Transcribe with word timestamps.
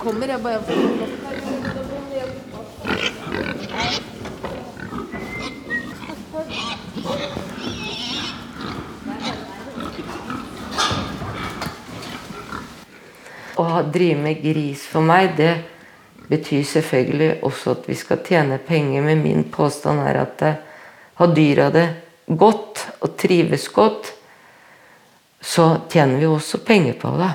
kommer. 0.00 0.28
Jeg 0.28 0.40
bare 0.42 0.60
Å 13.60 13.82
drive 13.92 14.16
med 14.22 14.40
gris 14.40 14.86
for 14.88 15.04
meg, 15.04 15.34
det 15.36 15.52
betyr 16.30 16.64
selvfølgelig 16.64 17.42
også 17.44 17.74
at 17.74 17.88
vi 17.90 17.96
skal 17.98 18.22
tjene 18.24 18.56
penger, 18.64 19.04
men 19.04 19.20
min 19.20 19.44
påstand 19.52 20.00
er 20.06 20.22
at 20.22 20.44
har 21.20 21.34
dyra 21.36 21.68
det 21.74 21.86
godt 22.24 22.86
og 23.04 23.16
trives 23.20 23.68
godt, 23.74 24.14
så 25.40 25.66
tjener 25.92 26.22
vi 26.22 26.28
også 26.30 26.62
penger 26.64 26.96
på 27.00 27.12
det. 27.20 27.32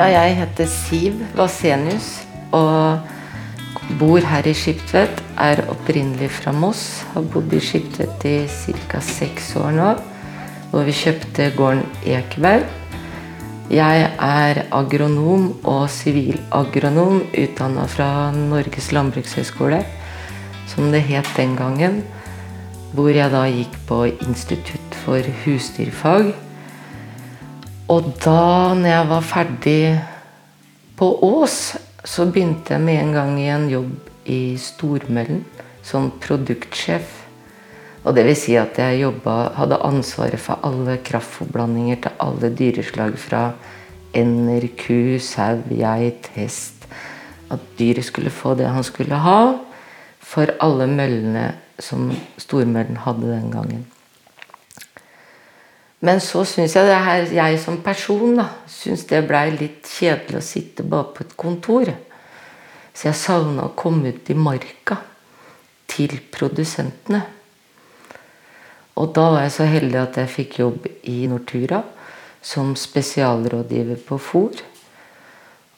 Ja, 0.00 0.06
jeg 0.08 0.38
heter 0.38 0.64
Siv 0.64 1.18
Vasenius 1.36 2.06
og 2.56 3.02
bor 4.00 4.24
her 4.24 4.46
i 4.48 4.54
Skiptvet. 4.56 5.20
Er 5.36 5.60
opprinnelig 5.68 6.30
fra 6.38 6.54
Moss. 6.56 7.02
Har 7.12 7.26
bodd 7.34 7.52
i 7.52 7.60
Skiptvet 7.60 8.24
i 8.24 8.32
ca. 8.48 9.02
seks 9.04 9.50
år 9.60 9.76
nå. 9.76 9.90
Hvor 10.72 10.88
vi 10.88 10.96
kjøpte 10.96 11.50
gården 11.52 11.84
Ekeberg. 12.00 12.64
Jeg 13.68 14.08
er 14.16 14.64
agronom 14.72 15.50
og 15.68 15.84
sivilagronom 15.92 17.20
utdanna 17.36 17.84
fra 17.84 18.10
Norges 18.32 18.94
landbrukshøgskole, 18.96 19.84
som 20.72 20.88
det 20.96 21.04
het 21.12 21.28
den 21.36 21.58
gangen. 21.60 22.06
Hvor 22.96 23.12
jeg 23.12 23.36
da 23.36 23.44
gikk 23.52 23.82
på 23.84 24.06
Institutt 24.16 25.02
for 25.04 25.36
husdyrfag. 25.44 26.32
Og 27.90 28.12
da 28.22 28.70
når 28.78 28.86
jeg 28.86 29.06
var 29.10 29.24
ferdig 29.26 29.80
på 30.98 31.08
Ås, 31.26 31.56
så 32.06 32.26
begynte 32.30 32.76
jeg 32.76 32.84
med 32.84 33.00
en 33.00 33.16
gang 33.16 33.32
i 33.40 33.48
en 33.50 33.66
jobb 33.70 34.28
i 34.30 34.54
Stormøllen 34.62 35.42
som 35.82 36.12
produktsjef. 36.22 37.16
Og 38.04 38.14
det 38.14 38.24
vil 38.28 38.38
si 38.38 38.54
at 38.56 38.78
jeg 38.78 39.02
jobbet, 39.02 39.56
hadde 39.58 39.82
ansvaret 39.84 40.40
for 40.40 40.62
alle 40.64 41.00
kraftforblandinger 41.04 42.00
til 42.06 42.22
alle 42.22 42.52
dyreslag 42.56 43.18
fra 43.18 43.42
ender, 44.16 44.70
ku, 44.78 45.18
sau, 45.18 45.58
geit, 45.68 46.30
hest. 46.38 46.86
At 47.50 47.62
dyret 47.78 48.06
skulle 48.06 48.30
få 48.30 48.54
det 48.54 48.70
han 48.70 48.86
skulle 48.86 49.18
ha 49.18 49.40
for 50.22 50.54
alle 50.62 50.86
møllene 50.86 51.48
som 51.82 52.12
Stormøllen 52.38 53.02
hadde 53.02 53.34
den 53.34 53.50
gangen. 53.50 53.88
Men 56.00 56.20
så 56.24 56.46
syns 56.48 56.74
jeg 56.76 56.88
det 56.88 57.00
her, 57.04 57.26
jeg 57.36 57.58
som 57.60 57.82
person 57.84 58.38
da, 58.38 58.46
synes 58.70 59.04
det 59.10 59.20
blei 59.28 59.50
litt 59.52 59.88
kjedelig 59.88 60.38
å 60.40 60.44
sitte 60.44 60.86
bare 60.86 61.12
på 61.12 61.26
et 61.26 61.34
kontor. 61.36 61.92
Så 62.94 63.10
jeg 63.10 63.20
savna 63.20 63.68
å 63.68 63.74
komme 63.76 64.14
ut 64.14 64.32
i 64.32 64.36
marka 64.36 64.96
til 65.90 66.16
produsentene. 66.32 67.20
Og 69.00 69.12
da 69.16 69.26
var 69.34 69.44
jeg 69.44 69.54
så 69.56 69.68
heldig 69.68 70.00
at 70.00 70.18
jeg 70.20 70.32
fikk 70.32 70.58
jobb 70.60 70.88
i 71.08 71.22
Nortura 71.30 71.82
som 72.40 72.72
spesialrådgiver 72.76 74.00
på 74.08 74.18
fôr. 74.20 74.60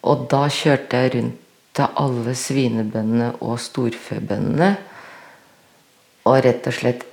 Og 0.07 0.27
da 0.31 0.47
kjørte 0.51 1.03
jeg 1.03 1.15
rundt 1.17 1.39
til 1.73 2.03
alle 2.05 2.35
svinebøndene 2.37 3.29
og 3.41 3.61
storfebøndene. 3.63 4.73
Og 6.29 6.43
rett 6.47 6.67
og 6.69 6.77
slett 6.77 7.07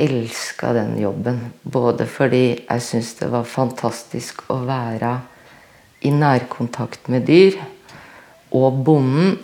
elska 0.00 0.72
den 0.76 0.96
jobben. 1.00 1.40
Både 1.62 2.06
fordi 2.08 2.44
jeg 2.56 2.86
syntes 2.86 3.14
det 3.20 3.28
var 3.32 3.48
fantastisk 3.48 4.46
å 4.52 4.60
være 4.68 5.12
i 6.06 6.12
nærkontakt 6.14 7.10
med 7.12 7.28
dyr 7.28 7.60
og 8.56 8.82
bonden. 8.86 9.38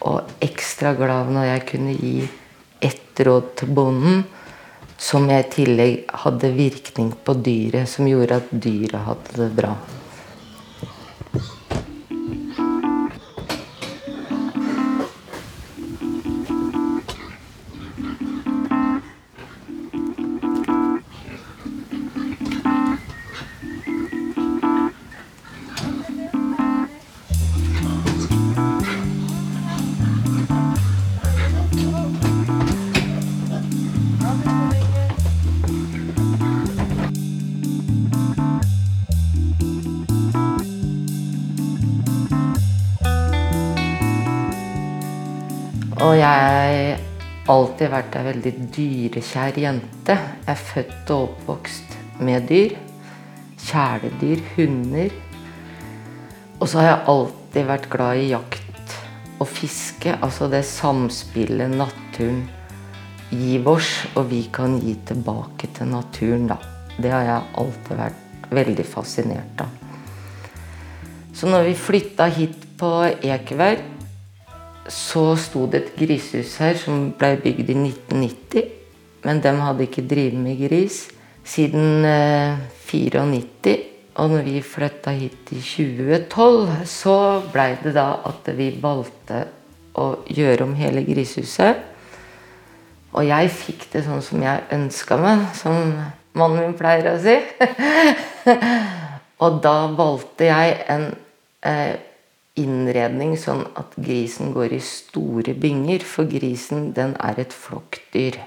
Og 0.00 0.30
ekstra 0.40 0.94
glad 0.96 1.30
når 1.34 1.48
jeg 1.52 1.64
kunne 1.70 1.96
gi 1.96 2.28
ett 2.80 3.20
råd 3.26 3.50
til 3.60 3.74
bonden 3.76 4.22
som 5.00 5.28
jeg 5.32 5.44
i 5.44 5.50
tillegg 5.54 6.14
hadde 6.24 6.52
virkning 6.52 7.14
på 7.24 7.34
dyret, 7.40 7.88
som 7.88 8.08
gjorde 8.08 8.36
at 8.42 8.52
dyret 8.52 9.00
hadde 9.06 9.38
det 9.38 9.48
bra. 9.56 9.72
Vært 48.10 48.18
ei 48.18 48.26
veldig 48.26 48.52
dyrekjær 48.74 49.58
jente. 49.60 50.14
Jeg 50.16 50.50
er 50.50 50.58
født 50.58 51.10
og 51.14 51.28
oppvokst 51.28 51.92
med 52.20 52.48
dyr. 52.48 52.72
Kjæledyr, 53.60 54.40
hunder. 54.56 55.12
Og 56.58 56.68
så 56.68 56.80
har 56.80 56.88
jeg 56.88 57.04
alltid 57.12 57.68
vært 57.68 57.90
glad 57.90 58.18
i 58.18 58.30
jakt 58.32 58.96
og 59.38 59.46
fiske. 59.46 60.16
Altså 60.20 60.48
det 60.50 60.64
samspillet 60.66 61.70
naturen 61.70 62.48
gir 63.30 63.68
oss, 63.70 63.92
og 64.16 64.26
vi 64.32 64.42
kan 64.52 64.80
gi 64.82 64.96
tilbake 65.06 65.70
til 65.76 65.92
naturen, 65.92 66.48
da. 66.50 66.58
Det 66.98 67.12
har 67.12 67.22
jeg 67.22 67.54
alltid 67.62 67.96
vært 68.00 68.50
veldig 68.50 68.86
fascinert 68.90 69.62
av. 69.62 69.70
Så 71.32 71.46
når 71.46 71.70
vi 71.70 71.78
flytta 71.78 72.26
hit 72.34 72.66
på 72.80 72.90
Ekeberg, 73.22 73.86
så 74.88 75.36
sto 75.36 75.66
det 75.70 75.80
et 75.82 75.96
grisehus 75.98 76.56
her 76.62 76.78
som 76.80 77.10
ble 77.18 77.34
bygd 77.42 77.72
i 77.72 77.76
1990. 77.76 78.76
Men 79.24 79.42
de 79.44 79.52
hadde 79.60 79.84
ikke 79.84 80.06
drevet 80.08 80.40
med 80.40 80.60
gris 80.62 81.02
siden 81.44 82.04
eh, 82.08 82.56
94. 82.86 83.76
Og 84.20 84.30
når 84.30 84.42
vi 84.48 84.62
flytta 84.64 85.12
hit 85.16 85.52
i 85.54 85.60
2012, 85.60 86.72
så 86.88 87.16
blei 87.52 87.74
det 87.84 87.94
da 87.96 88.08
at 88.28 88.48
vi 88.56 88.72
valgte 88.82 89.44
å 90.00 90.10
gjøre 90.28 90.66
om 90.66 90.74
hele 90.78 91.04
grisehuset. 91.06 91.86
Og 93.10 93.26
jeg 93.26 93.50
fikk 93.54 93.86
det 93.94 94.04
sånn 94.06 94.22
som 94.22 94.42
jeg 94.42 94.66
ønska 94.74 95.18
meg, 95.18 95.46
som 95.58 95.94
mannen 96.38 96.60
min 96.60 96.76
pleier 96.78 97.10
å 97.10 97.16
si. 97.22 97.36
og 99.42 99.58
da 99.64 99.74
valgte 99.96 100.46
jeg 100.50 100.76
en 100.92 101.08
eh, 101.66 101.96
innredning 102.58 103.36
sånn 103.38 103.62
at 103.78 103.94
grisen 104.00 104.54
går 104.54 104.74
i 104.74 104.80
store 104.84 105.54
binger. 105.54 106.02
For 106.06 106.28
grisen, 106.30 106.90
den 106.96 107.14
er 107.22 107.38
et 107.42 107.54
flokkdyr. 107.54 108.40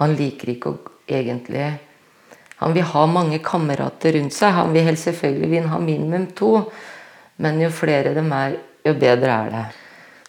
Han 0.00 0.16
liker 0.18 0.54
ikke 0.54 0.72
å 0.72 0.78
egentlig 1.10 1.72
Han 2.62 2.76
vil 2.76 2.84
ha 2.86 3.06
mange 3.10 3.40
kamerater 3.42 4.12
rundt 4.14 4.36
seg. 4.36 4.52
Han 4.54 4.72
vil 4.72 4.84
helst 4.86 5.08
selvfølgelig 5.08 5.48
vil 5.50 5.64
ha 5.66 5.78
minimum 5.82 6.28
to. 6.38 6.70
Men 7.42 7.58
jo 7.58 7.72
flere 7.74 8.12
dem 8.14 8.30
er, 8.32 8.54
jo 8.86 8.92
bedre 8.94 9.32
er 9.34 9.50
det. 9.50 9.64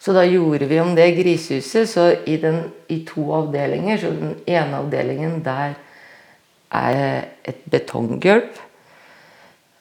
Så 0.02 0.12
da 0.12 0.24
gjorde 0.26 0.66
vi 0.66 0.80
om 0.82 0.96
det 0.96 1.14
grisehuset 1.14 1.88
så 1.88 2.08
i, 2.26 2.34
den, 2.42 2.58
i 2.90 3.04
to 3.06 3.28
avdelinger. 3.38 4.02
Så 4.02 4.10
den 4.18 4.34
ene 4.50 4.82
avdelingen 4.82 5.38
der 5.46 5.76
er 6.74 7.28
et 7.46 7.62
betonggulv. 7.70 8.58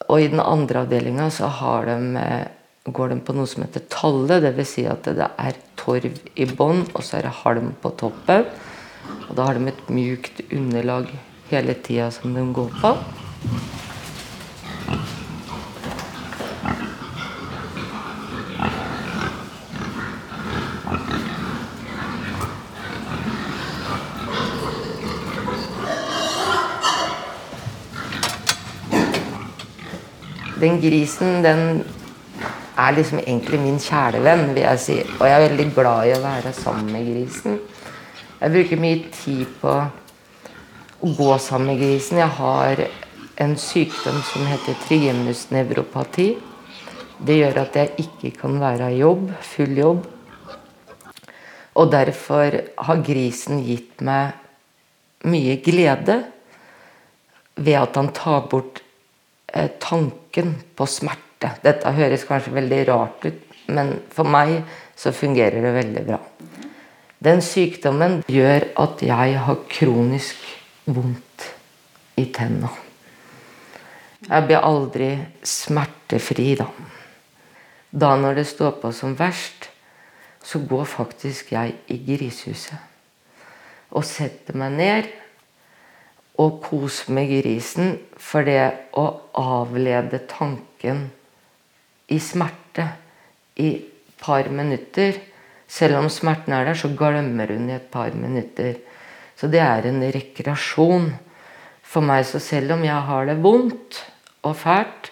Og 0.08 0.22
i 0.22 0.30
den 0.30 0.40
andre 0.44 0.86
avdelinga 0.86 1.32
så 1.34 1.50
har 1.58 1.90
de 1.90 1.98
eh, 2.22 2.46
går 2.92 3.14
den 3.14 3.22
på 3.24 3.36
noe 3.36 3.48
som 3.48 3.64
heter 3.64 3.86
talle. 3.92 4.42
Dvs. 4.44 4.74
Si 4.76 4.84
at 4.90 5.08
det 5.08 5.30
er 5.40 5.60
torv 5.80 6.18
i 6.36 6.48
bånn, 6.50 6.84
og 6.92 7.04
så 7.04 7.20
er 7.20 7.30
det 7.30 7.38
halm 7.44 7.72
på 7.80 7.94
toppen. 8.00 8.50
Og 9.30 9.36
da 9.38 9.48
har 9.48 9.60
de 9.60 9.72
et 9.72 9.86
mjukt 9.92 10.44
underlag 10.52 11.08
hele 11.52 11.78
tida 11.86 12.12
som 12.12 12.36
de 12.36 12.44
går 12.54 12.76
på. 12.82 12.98
Den 30.64 30.78
grisen, 30.80 31.44
den 31.44 31.84
er 32.78 32.96
liksom 32.96 33.20
egentlig 33.20 33.60
min 33.62 33.80
kjælevenn, 33.80 34.54
vil 34.54 34.64
jeg 34.64 34.80
si. 34.80 34.98
Og 35.20 35.28
jeg 35.28 35.36
er 35.36 35.48
veldig 35.48 35.68
glad 35.76 36.08
i 36.08 36.16
å 36.16 36.24
være 36.24 36.54
sammen 36.58 36.92
med 36.94 37.06
grisen. 37.10 37.60
Jeg 38.40 38.54
bruker 38.56 38.82
mye 38.82 39.02
tid 39.14 39.46
på 39.62 39.74
å 41.04 41.12
gå 41.18 41.30
sammen 41.40 41.74
med 41.74 41.84
grisen. 41.84 42.22
Jeg 42.22 42.36
har 42.40 42.84
en 43.46 43.56
sykdom 43.60 44.20
som 44.28 44.48
heter 44.50 44.78
trigemusnevropati. 44.88 46.28
Det 47.24 47.38
gjør 47.40 47.62
at 47.64 47.78
jeg 47.80 48.08
ikke 48.08 48.34
kan 48.42 48.60
være 48.62 48.92
i 48.92 49.02
jobb, 49.02 49.30
full 49.42 49.78
jobb. 49.78 50.08
Og 51.74 51.92
derfor 51.92 52.60
har 52.88 53.06
grisen 53.06 53.64
gitt 53.66 54.02
meg 54.06 54.40
mye 55.26 55.58
glede 55.64 56.20
ved 57.56 57.78
at 57.80 57.98
han 57.98 58.10
tar 58.14 58.48
bort 58.52 58.82
eh, 59.54 59.70
tanken 59.80 60.58
på 60.76 60.90
smerte. 60.90 61.23
Dette 61.64 61.92
høres 61.96 62.26
kanskje 62.28 62.56
veldig 62.56 62.82
rart 62.90 63.26
ut, 63.28 63.42
men 63.74 63.96
for 64.14 64.28
meg 64.28 64.62
så 65.00 65.14
fungerer 65.16 65.64
det 65.64 65.74
veldig 65.76 66.06
bra. 66.08 66.20
Den 67.24 67.42
sykdommen 67.44 68.22
gjør 68.28 68.68
at 68.84 69.04
jeg 69.06 69.38
har 69.46 69.62
kronisk 69.72 70.48
vondt 70.86 71.48
i 72.20 72.26
tenna. 72.36 72.72
Jeg 74.28 74.48
blir 74.48 74.64
aldri 74.64 75.12
smertefri 75.48 76.54
da. 76.60 76.68
Da 77.92 78.16
når 78.20 78.40
det 78.42 78.48
står 78.50 78.78
på 78.82 78.92
som 78.96 79.16
verst, 79.20 79.70
så 80.44 80.60
går 80.60 80.84
faktisk 80.90 81.54
jeg 81.56 81.78
i 81.88 82.00
grisehuset 82.04 82.90
og 83.94 84.06
setter 84.08 84.58
meg 84.58 84.74
ned 84.74 85.10
og 86.42 86.64
koser 86.66 87.14
med 87.14 87.30
grisen 87.30 87.94
for 88.18 88.46
det 88.48 88.90
å 88.98 89.06
avlede 89.38 90.24
tanken 90.30 91.06
i 92.14 92.20
smerte 92.22 92.88
i 93.60 93.70
et 93.74 93.90
par 94.24 94.48
minutter. 94.54 95.18
Selv 95.68 96.00
om 96.00 96.10
smerten 96.12 96.54
er 96.54 96.70
der, 96.70 96.78
så 96.78 96.92
glemmer 96.96 97.52
hun 97.52 97.70
i 97.70 97.78
et 97.78 97.90
par 97.92 98.14
minutter. 98.16 98.78
Så 99.36 99.50
det 99.52 99.60
er 99.64 99.90
en 99.90 100.02
rekreasjon 100.14 101.10
for 101.82 102.06
meg. 102.06 102.26
Så 102.30 102.40
selv 102.40 102.76
om 102.78 102.86
jeg 102.86 103.08
har 103.10 103.28
det 103.28 103.40
vondt 103.44 104.00
og 104.44 104.56
fælt 104.60 105.12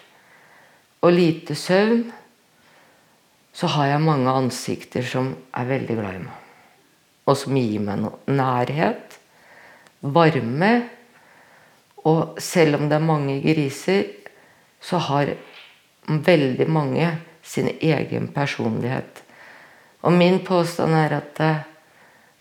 og 1.02 1.12
lite 1.12 1.56
søvn, 1.58 2.06
så 3.52 3.68
har 3.74 3.90
jeg 3.90 4.04
mange 4.06 4.32
ansikter 4.32 5.04
som 5.04 5.34
er 5.52 5.68
veldig 5.68 5.96
glad 5.98 6.16
i 6.16 6.22
meg. 6.22 6.38
Og 7.28 7.36
som 7.38 7.58
gir 7.58 7.82
meg 7.84 8.00
noe 8.00 8.32
nærhet, 8.32 9.18
varme. 10.02 10.72
Og 12.08 12.40
selv 12.42 12.80
om 12.80 12.88
det 12.88 12.96
er 12.96 13.10
mange 13.10 13.36
griser, 13.44 14.08
så 14.82 14.98
har 15.10 15.34
veldig 16.20 16.68
mange 16.68 17.08
sin 17.42 17.70
egen 17.80 18.28
personlighet. 18.34 19.22
Og 20.02 20.12
min 20.12 20.40
påstand 20.44 20.94
er 20.98 21.16
at 21.18 21.40
eh, 21.42 21.64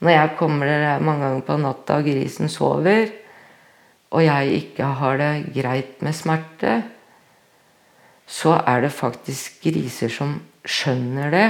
når 0.02 0.16
jeg 0.16 0.36
kommer 0.38 0.66
der 0.66 1.04
mange 1.04 1.28
ganger 1.28 1.44
på 1.46 1.58
natta 1.62 2.00
og 2.02 2.08
grisen 2.10 2.50
sover, 2.50 3.12
og 4.12 4.24
jeg 4.26 4.56
ikke 4.58 4.88
har 5.00 5.20
det 5.22 5.34
greit 5.56 6.02
med 6.04 6.16
smerte, 6.18 6.82
så 8.28 8.58
er 8.68 8.82
det 8.86 8.96
faktisk 8.96 9.62
griser 9.64 10.12
som 10.12 10.40
skjønner 10.66 11.32
det. 11.32 11.50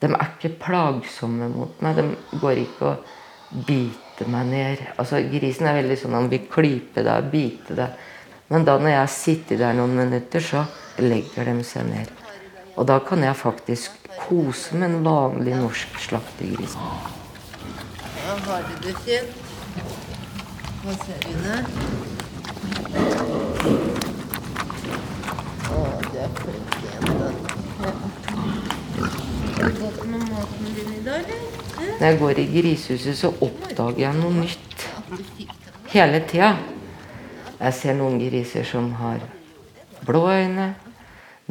De 0.00 0.08
er 0.08 0.30
ikke 0.36 0.56
plagsomme 0.62 1.48
mot 1.52 1.82
meg. 1.84 1.98
De 1.98 2.38
går 2.40 2.62
ikke 2.64 2.92
og 2.92 3.64
biter 3.66 4.28
meg 4.30 4.48
ned. 4.48 4.84
Altså, 4.96 5.20
Grisen 5.32 5.68
er 5.68 5.80
veldig 5.80 5.98
sånn 6.00 6.16
han 6.16 6.30
vil 6.32 6.46
klype 6.52 7.02
deg, 7.02 7.12
og 7.16 7.30
bite 7.32 7.76
deg. 7.76 8.06
Men 8.50 8.64
da 8.66 8.74
når 8.82 8.90
jeg 8.90 9.10
sitter 9.14 9.60
der 9.60 9.76
noen 9.78 9.92
minutter, 9.94 10.42
så 10.42 10.64
legger 10.98 11.46
de 11.46 11.62
seg 11.62 11.86
ned. 11.86 12.08
Og 12.74 12.86
da 12.88 12.96
kan 13.06 13.22
jeg 13.22 13.36
faktisk 13.38 14.08
kose 14.16 14.74
med 14.74 14.88
en 14.88 15.04
vanlig 15.06 15.54
norsk 15.54 16.00
slaktegris. 16.02 16.74
Da 16.74 18.34
har 18.46 18.66
du 18.66 18.74
det 18.82 18.94
fint? 19.04 19.30
Hva 20.82 20.94
ser 21.04 21.18
du 21.26 21.32
der? 21.44 21.62
Å, 25.70 25.84
du 26.08 26.18
er 26.24 26.34
flink 26.40 26.74
jente. 26.88 27.30
Har 29.54 29.62
du 29.62 29.78
gått 29.78 30.02
med 30.10 30.26
maten 30.26 30.74
din 30.74 30.90
i 30.96 31.04
dag, 31.06 31.30
eller? 31.36 31.94
Når 32.00 32.06
jeg 32.08 32.20
går 32.24 32.42
i 32.42 32.48
grisehuset, 32.56 33.22
så 33.22 33.30
oppdager 33.46 34.02
jeg 34.08 34.18
noe 34.18 34.34
nytt. 34.40 34.88
Hele 35.94 36.24
tida. 36.26 36.54
Jeg 37.60 37.76
ser 37.76 37.96
noen 37.98 38.16
griser 38.16 38.64
som 38.64 38.88
har 38.96 39.20
blå 40.06 40.22
øyne, 40.32 40.70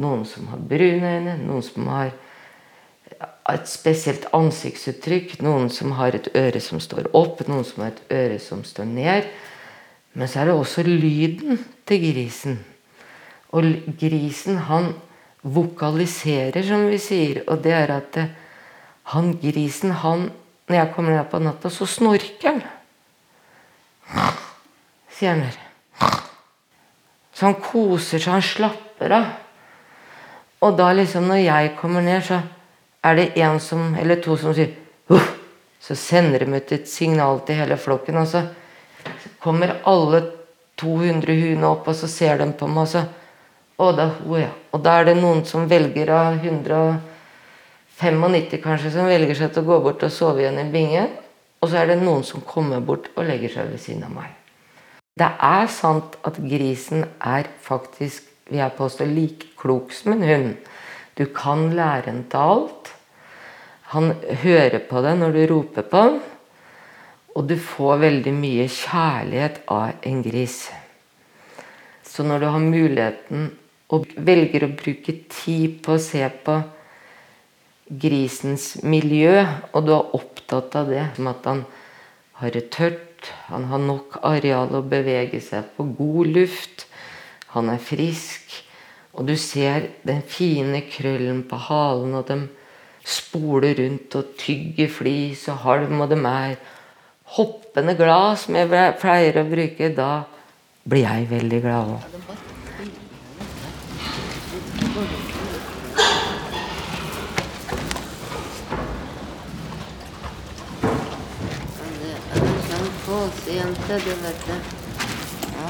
noen 0.02 0.24
som 0.26 0.48
har 0.50 0.58
brune 0.58 1.12
øyne, 1.16 1.36
noen 1.44 1.62
som 1.62 1.86
har 1.86 2.10
et 3.50 3.68
spesielt 3.70 4.26
ansiktsuttrykk, 4.34 5.36
noen 5.44 5.70
som 5.70 5.94
har 5.98 6.16
et 6.18 6.26
øre 6.34 6.62
som 6.62 6.82
står 6.82 7.12
opp, 7.14 7.44
noen 7.46 7.64
som 7.66 7.84
har 7.84 7.94
et 7.94 8.12
øre 8.14 8.40
som 8.42 8.64
står 8.66 8.90
ned. 8.90 9.30
Men 10.18 10.28
så 10.28 10.42
er 10.42 10.50
det 10.50 10.58
også 10.58 10.82
lyden 10.86 11.62
til 11.86 12.02
grisen. 12.02 12.58
Og 13.54 13.66
grisen, 14.00 14.58
han 14.66 14.92
vokaliserer, 15.42 16.62
som 16.66 16.88
vi 16.90 16.98
sier. 17.02 17.42
Og 17.46 17.62
det 17.62 17.74
er 17.74 17.94
at 17.94 18.18
eh, 18.18 18.36
han 19.14 19.34
grisen, 19.42 19.90
han 20.02 20.30
Når 20.70 20.76
jeg 20.76 20.92
kommer 20.94 21.10
ned 21.10 21.24
på 21.26 21.38
natta, 21.42 21.66
så 21.66 21.82
snorker 21.82 22.46
han. 22.46 22.60
Sier 25.10 25.34
han. 25.34 25.69
Så 27.40 27.48
han 27.48 27.56
koser 27.56 28.20
seg, 28.20 28.34
han 28.34 28.42
slapper 28.44 29.14
av. 29.16 29.28
Og 30.60 30.74
da 30.76 30.90
liksom 30.92 31.24
når 31.30 31.38
jeg 31.40 31.70
kommer 31.78 32.04
ned, 32.04 32.20
så 32.20 32.36
er 33.00 33.16
det 33.16 33.32
som, 33.64 33.94
eller 33.96 34.20
to 34.20 34.36
som 34.36 34.52
sier 34.52 34.76
Uff! 35.08 35.38
Så 35.80 35.96
sender 35.96 36.44
de 36.44 36.52
ut 36.52 36.72
et 36.76 36.88
signal 36.88 37.40
til 37.46 37.56
hele 37.56 37.76
flokken, 37.80 38.18
og 38.20 38.26
så 38.28 38.42
kommer 39.40 39.80
alle 39.88 40.20
200 40.76 41.38
hundene 41.40 41.70
opp, 41.70 41.88
og 41.88 41.96
så 41.96 42.08
ser 42.12 42.36
de 42.42 42.50
på 42.52 42.68
meg, 42.68 42.84
og 42.84 42.88
så 42.92 43.06
Å, 43.80 43.86
det 43.96 44.04
er 44.04 44.12
ja. 44.42 44.52
Og 44.76 44.82
da 44.84 44.98
er 45.00 45.08
det 45.08 45.14
noen 45.16 45.40
som 45.48 45.64
velger 45.64 46.12
av 46.12 46.44
195 46.44 48.60
kanskje, 48.60 48.92
som 48.92 49.08
velger 49.08 49.32
seg 49.38 49.54
til 49.54 49.64
å 49.64 49.70
gå 49.70 49.78
bort 49.86 50.04
og 50.04 50.12
sove 50.12 50.42
igjen 50.42 50.60
i 50.60 50.66
bingen. 50.68 51.08
Og 51.64 51.72
så 51.72 51.80
er 51.80 51.88
det 51.88 51.96
noen 52.02 52.20
som 52.20 52.44
kommer 52.44 52.84
bort 52.84 53.08
og 53.14 53.24
legger 53.24 53.56
seg 53.56 53.72
ved 53.72 53.80
siden 53.80 54.04
av 54.04 54.12
meg. 54.18 54.39
Det 55.18 55.28
er 55.42 55.66
sant 55.72 56.16
at 56.26 56.38
grisen 56.38 57.04
er 57.18 57.48
faktisk, 57.62 58.24
vil 58.50 58.62
jeg 58.62 58.76
påstå, 58.78 59.06
like 59.06 59.50
klok 59.58 59.92
som 59.94 60.14
en 60.14 60.26
hund. 60.26 60.54
Du 61.18 61.26
kan 61.34 61.70
lære 61.76 62.06
den 62.08 62.24
til 62.30 62.38
alt. 62.38 62.92
Han 63.92 64.14
hører 64.42 64.78
på 64.86 65.02
deg 65.02 65.18
når 65.18 65.34
du 65.34 65.40
roper 65.50 65.86
på 65.90 66.04
ham. 66.06 66.20
Og 67.34 67.46
du 67.46 67.56
får 67.58 68.02
veldig 68.02 68.32
mye 68.34 68.66
kjærlighet 68.70 69.62
av 69.70 70.06
en 70.06 70.22
gris. 70.22 70.62
Så 72.06 72.24
når 72.26 72.42
du 72.42 72.46
har 72.50 72.62
muligheten 72.62 73.50
og 73.90 74.06
velger 74.16 74.66
å 74.66 74.74
bruke 74.78 75.14
tid 75.30 75.80
på 75.84 75.94
å 75.96 76.02
se 76.02 76.22
på 76.44 76.56
grisens 77.90 78.76
miljø, 78.86 79.44
og 79.74 79.86
du 79.86 79.92
er 79.94 80.16
opptatt 80.18 80.76
av 80.78 80.90
det, 80.90 81.06
som 81.16 81.30
at 81.30 81.46
han 81.50 81.62
har 82.40 82.54
det 82.54 82.68
tørt, 82.74 83.09
han 83.50 83.66
har 83.70 83.82
nok 83.82 84.18
areal 84.26 84.72
å 84.76 84.82
bevege 84.86 85.40
seg 85.44 85.72
på, 85.76 85.86
god 85.98 86.32
luft, 86.36 86.86
han 87.54 87.70
er 87.72 87.82
frisk, 87.82 88.54
og 89.12 89.26
du 89.26 89.34
ser 89.36 89.88
den 90.06 90.22
fine 90.22 90.84
krøllen 90.86 91.42
på 91.50 91.58
halen, 91.68 92.14
og 92.14 92.28
de 92.30 92.38
spoler 93.04 93.74
rundt 93.80 94.14
og 94.18 94.34
tygger 94.38 94.90
flis 94.92 95.48
og 95.50 95.64
halm, 95.64 96.00
og 96.00 96.12
de 96.12 96.20
er 96.30 96.58
hoppende 97.36 97.94
glad, 97.98 98.38
som 98.42 98.56
jeg 98.58 98.94
pleier 99.00 99.40
å 99.40 99.48
bruke, 99.50 99.90
da 99.94 100.12
blir 100.86 101.06
jeg 101.06 101.30
veldig 101.30 101.60
glad 101.62 101.96
òg. 101.96 102.02
Men 111.80 111.94
det 112.00 112.10
er 112.10 112.20
en 112.20 112.62
sånn 112.70 112.90
kåsejente, 113.74 114.04
du 114.04 114.10
vet 114.22 114.46
det. 114.46 114.60
Ja. 115.56 115.68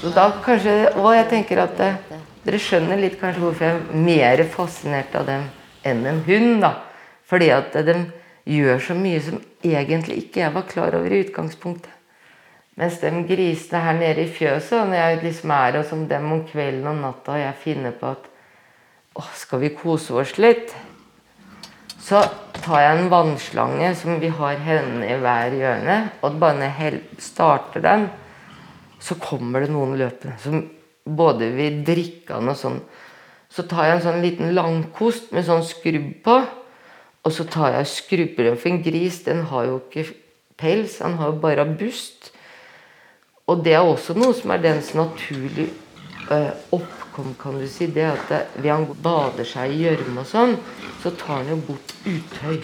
Så 0.00 0.08
da 0.08 0.30
kanskje, 0.44 0.74
og 0.96 1.14
jeg 1.14 1.28
tenker 1.30 1.62
at 1.62 1.78
dere 2.44 2.58
skjønner 2.60 3.00
litt 3.00 3.18
kanskje 3.20 3.42
hvorfor 3.42 3.64
jeg 3.64 3.78
er 3.78 4.02
mer 4.06 4.42
fascinert 4.50 5.14
av 5.16 5.26
dem 5.26 5.46
enn 5.84 6.04
en 6.06 6.22
hund. 6.26 6.60
da. 6.62 6.74
Fordi 7.24 7.50
at 7.50 7.72
de 7.72 7.96
gjør 8.44 8.78
så 8.82 8.94
mye 8.94 9.20
som 9.22 9.40
egentlig 9.62 10.18
ikke 10.24 10.40
jeg 10.40 10.54
var 10.54 10.68
klar 10.68 10.94
over 10.98 11.12
i 11.12 11.22
utgangspunktet. 11.24 11.90
Mens 12.76 12.98
de 13.00 13.10
grisene 13.28 13.82
her 13.84 13.98
nede 13.98 14.24
i 14.24 14.32
fjøset, 14.32 14.86
når 14.88 14.96
jeg 14.96 15.18
liksom 15.22 15.50
er 15.50 15.76
hos 15.76 15.90
dem 16.08 16.32
om 16.32 16.44
kvelden 16.48 16.86
og 16.88 17.02
natta, 17.02 17.32
og 17.32 17.38
jeg 17.38 17.58
finner 17.60 17.92
på 17.92 18.14
at 18.14 18.28
å, 19.12 19.24
skal 19.36 19.60
vi 19.60 19.74
kose 19.76 20.14
oss 20.16 20.38
litt? 20.40 20.72
Så 22.00 22.22
tar 22.62 22.82
jeg 22.82 22.98
en 22.98 23.10
vannslange 23.12 23.92
som 23.98 24.20
vi 24.22 24.30
har 24.32 24.60
henne 24.62 25.06
i 25.06 25.18
hver 25.20 25.56
hjørne, 25.58 25.98
og 26.22 26.38
bare 26.40 26.58
når 26.60 26.80
jeg 26.80 27.00
starter 27.22 27.84
den, 27.84 28.06
så 29.02 29.16
kommer 29.18 29.64
det 29.64 29.72
noen 29.74 29.96
løpende 29.98 30.38
som 30.42 30.62
både 31.04 31.50
vil 31.56 31.80
drikke 31.86 32.36
den 32.36 32.52
og 32.52 32.58
sånn, 32.58 32.78
så 33.52 33.64
tar 33.68 33.88
jeg 33.88 33.96
en 33.98 34.04
sånn 34.06 34.22
liten 34.24 34.52
langkost 34.56 35.32
med 35.34 35.44
sånn 35.44 35.64
skrubb 35.66 36.12
på. 36.24 36.38
Og 37.22 37.34
så 37.34 37.44
tar 37.46 37.76
jeg 37.76 37.90
skrubber 37.90 38.54
for 38.56 38.70
en 38.70 38.80
gris 38.82 39.20
den 39.26 39.44
har 39.50 39.68
jo 39.68 39.76
ikke 39.82 40.06
pels, 40.58 40.96
den 41.02 41.18
har 41.20 41.30
jo 41.30 41.42
bare 41.42 41.66
bust. 41.68 42.32
Og 43.46 43.62
det 43.62 43.76
er 43.76 43.84
også 43.84 44.16
noe 44.16 44.34
som 44.34 44.54
er 44.54 44.62
dens 44.62 44.92
naturlige 44.96 45.68
øh, 46.30 46.50
oppkom, 46.72 47.01
kan 47.14 47.58
du 47.58 47.66
si. 47.68 47.88
Det 47.92 48.04
at 48.06 48.30
ved 48.56 48.70
han 48.70 48.86
bader 49.02 49.46
seg 49.48 49.72
i 49.72 49.82
gjørme 49.84 50.22
og 50.22 50.28
sånn, 50.28 50.56
så 51.02 51.12
tar 51.18 51.42
han 51.42 51.52
jo 51.52 51.58
bort 51.68 51.94
utøy. 52.06 52.62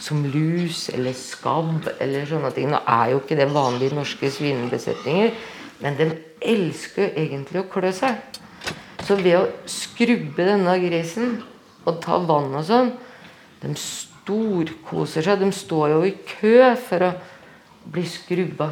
Som 0.00 0.24
lus 0.32 0.88
eller 0.92 1.14
skabb 1.16 1.88
eller 2.00 2.26
sånne 2.28 2.50
ting. 2.56 2.70
Nå 2.72 2.80
er 2.88 3.12
jo 3.12 3.20
ikke 3.20 3.38
det 3.38 3.50
vanlige 3.52 3.96
norske 3.96 4.30
svinebesetninger, 4.32 5.34
men 5.80 5.96
de 5.98 6.08
elsker 6.40 7.14
egentlig 7.20 7.62
å 7.62 7.68
klø 7.70 7.92
seg. 7.94 8.18
Så 9.04 9.16
ved 9.20 9.36
å 9.38 9.46
skrubbe 9.68 10.44
denne 10.44 10.76
grisen 10.82 11.38
og 11.88 12.00
ta 12.04 12.18
vann 12.20 12.52
og 12.52 12.66
sånn 12.68 12.90
De 13.60 13.70
storkoser 13.76 15.24
seg. 15.24 15.40
De 15.40 15.50
står 15.52 15.94
jo 15.94 16.04
i 16.08 16.14
kø 16.24 16.70
for 16.80 17.04
å 17.04 17.10
bli 17.92 18.04
skrubba. 18.08 18.70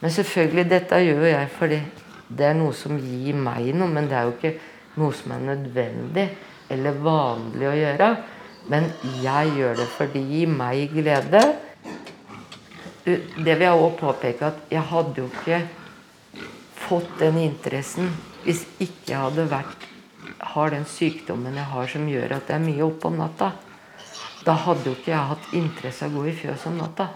Men 0.00 0.10
selvfølgelig, 0.10 0.64
dette 0.70 0.98
gjør 1.00 1.22
jo 1.22 1.28
jeg 1.30 1.50
fordi 1.54 1.78
det 2.36 2.48
er 2.50 2.56
noe 2.58 2.74
som 2.76 2.98
gir 2.98 3.36
meg 3.38 3.72
noe, 3.76 3.90
men 3.90 4.08
det 4.10 4.18
er 4.18 4.28
jo 4.28 4.34
ikke 4.36 4.54
noe 5.00 5.14
som 5.16 5.34
er 5.34 5.46
nødvendig 5.50 6.26
eller 6.72 7.00
vanlig 7.04 7.68
å 7.68 7.76
gjøre. 7.76 8.10
Men 8.72 8.88
jeg 9.20 9.56
gjør 9.58 9.80
det 9.82 9.88
fordi 9.92 10.20
det 10.20 10.38
gir 10.38 10.52
meg 10.52 10.92
glede. 10.94 11.42
Det 13.04 13.18
vil 13.44 13.66
jeg 13.66 13.80
òg 13.80 13.98
påpeke 14.00 14.48
at 14.48 14.62
jeg 14.72 14.84
hadde 14.92 15.20
jo 15.20 15.26
ikke 15.28 15.60
fått 16.84 17.18
den 17.20 17.36
interessen 17.42 18.08
hvis 18.44 18.64
ikke 18.78 19.12
jeg 19.12 19.20
hadde 19.20 19.44
vært, 19.48 19.84
har 20.54 20.72
den 20.72 20.84
sykdommen 20.88 21.56
jeg 21.56 21.68
har 21.70 21.86
som 21.88 22.08
gjør 22.08 22.36
at 22.36 22.48
det 22.48 22.56
er 22.58 22.64
mye 22.64 22.84
oppe 22.84 23.08
om 23.08 23.20
natta. 23.20 23.52
Da 24.44 24.56
hadde 24.66 24.90
jo 24.90 24.96
ikke 24.96 25.12
jeg 25.12 25.30
hatt 25.30 25.52
interesse 25.56 26.04
av 26.04 26.12
å 26.12 26.20
gå 26.20 26.28
i 26.28 26.36
fjøs 26.36 26.66
om 26.68 26.76
natta. 26.80 27.08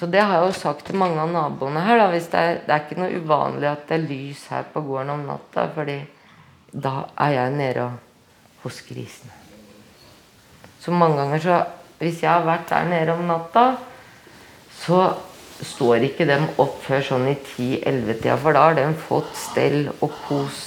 Så 0.00 0.06
det 0.08 0.22
har 0.24 0.38
jeg 0.38 0.46
jo 0.48 0.52
sagt 0.56 0.86
til 0.88 0.96
mange 0.96 1.20
av 1.20 1.28
naboene 1.28 1.82
her. 1.84 1.98
Da, 2.00 2.06
det, 2.16 2.22
er, 2.32 2.54
det 2.64 2.72
er 2.72 2.84
ikke 2.86 2.96
noe 3.02 3.18
uvanlig 3.20 3.68
at 3.68 3.82
det 3.84 3.98
er 3.98 4.06
lys 4.08 4.46
her 4.48 4.62
på 4.72 4.80
gården 4.86 5.12
om 5.12 5.26
natta, 5.28 5.66
fordi 5.74 5.98
da 6.72 7.02
er 7.20 7.34
jeg 7.34 7.50
nede 7.58 7.84
hos 8.62 8.78
grisene. 8.86 9.34
Så 10.80 10.94
mange 10.96 11.20
ganger 11.20 11.44
så 11.44 11.58
Hvis 12.00 12.22
jeg 12.22 12.30
har 12.32 12.46
vært 12.46 12.70
der 12.70 12.86
nede 12.88 13.12
om 13.12 13.26
natta, 13.28 13.74
så 14.72 15.02
står 15.60 16.06
ikke 16.06 16.24
dem 16.24 16.46
opp 16.62 16.78
før 16.80 17.02
sånn 17.04 17.26
i 17.28 17.34
10-11-tida, 17.36 18.38
for 18.40 18.56
da 18.56 18.62
har 18.64 18.78
de 18.78 18.86
fått 18.96 19.34
stell 19.36 19.90
og 19.98 20.14
kos 20.24 20.62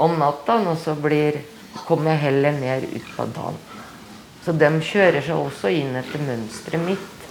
om 0.00 0.16
natta, 0.16 0.56
og 0.64 0.78
så 0.80 0.94
blir, 0.96 1.42
kommer 1.84 2.14
jeg 2.14 2.22
heller 2.22 2.56
ned 2.56 2.88
utpå 2.88 3.28
dagen. 3.36 3.60
Så 4.46 4.56
de 4.56 4.72
kjører 4.80 5.20
seg 5.20 5.36
også 5.36 5.74
inn 5.76 6.00
etter 6.00 6.24
mønsteret 6.24 6.86
mitt. 6.86 7.25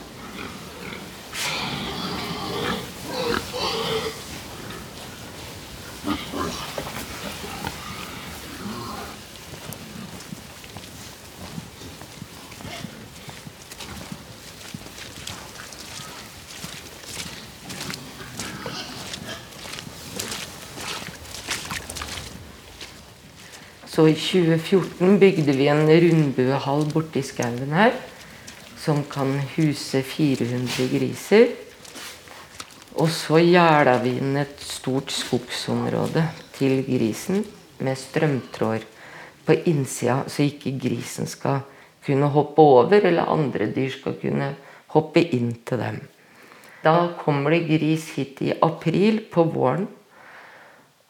Så 24.05 24.09
i 24.11 24.17
2014 24.21 25.15
bygde 25.17 25.53
vi 25.57 25.65
en 25.65 25.87
rundbuehall 25.89 26.83
borti 26.93 27.23
skauen 27.25 27.71
her. 27.73 27.95
Som 28.77 28.99
kan 29.09 29.31
huse 29.55 30.03
400 30.05 30.85
griser. 30.91 31.47
Og 33.01 33.09
så 33.09 33.39
gjerda 33.41 33.95
vi 34.03 34.11
inn 34.19 34.37
et 34.37 34.61
stort 34.61 35.09
skogsområde 35.09 36.21
til 36.53 36.83
grisen 36.85 37.41
med 37.81 37.97
strømtråder 37.97 38.85
på 39.47 39.57
innsida, 39.73 40.19
så 40.29 40.45
ikke 40.45 40.77
grisen 40.85 41.25
skal 41.25 41.63
kunne 42.05 42.29
hoppe 42.29 42.61
over, 42.61 42.93
eller 43.01 43.25
andre 43.25 43.71
dyr 43.73 43.89
skal 43.89 44.19
kunne 44.21 44.51
hoppe 44.93 45.25
inn 45.33 45.55
til 45.65 45.81
dem. 45.81 45.97
Da 46.85 47.15
kommer 47.25 47.57
det 47.57 47.65
gris 47.73 48.11
hit 48.19 48.45
i 48.45 48.53
april, 48.61 49.23
på 49.33 49.49
våren. 49.49 49.89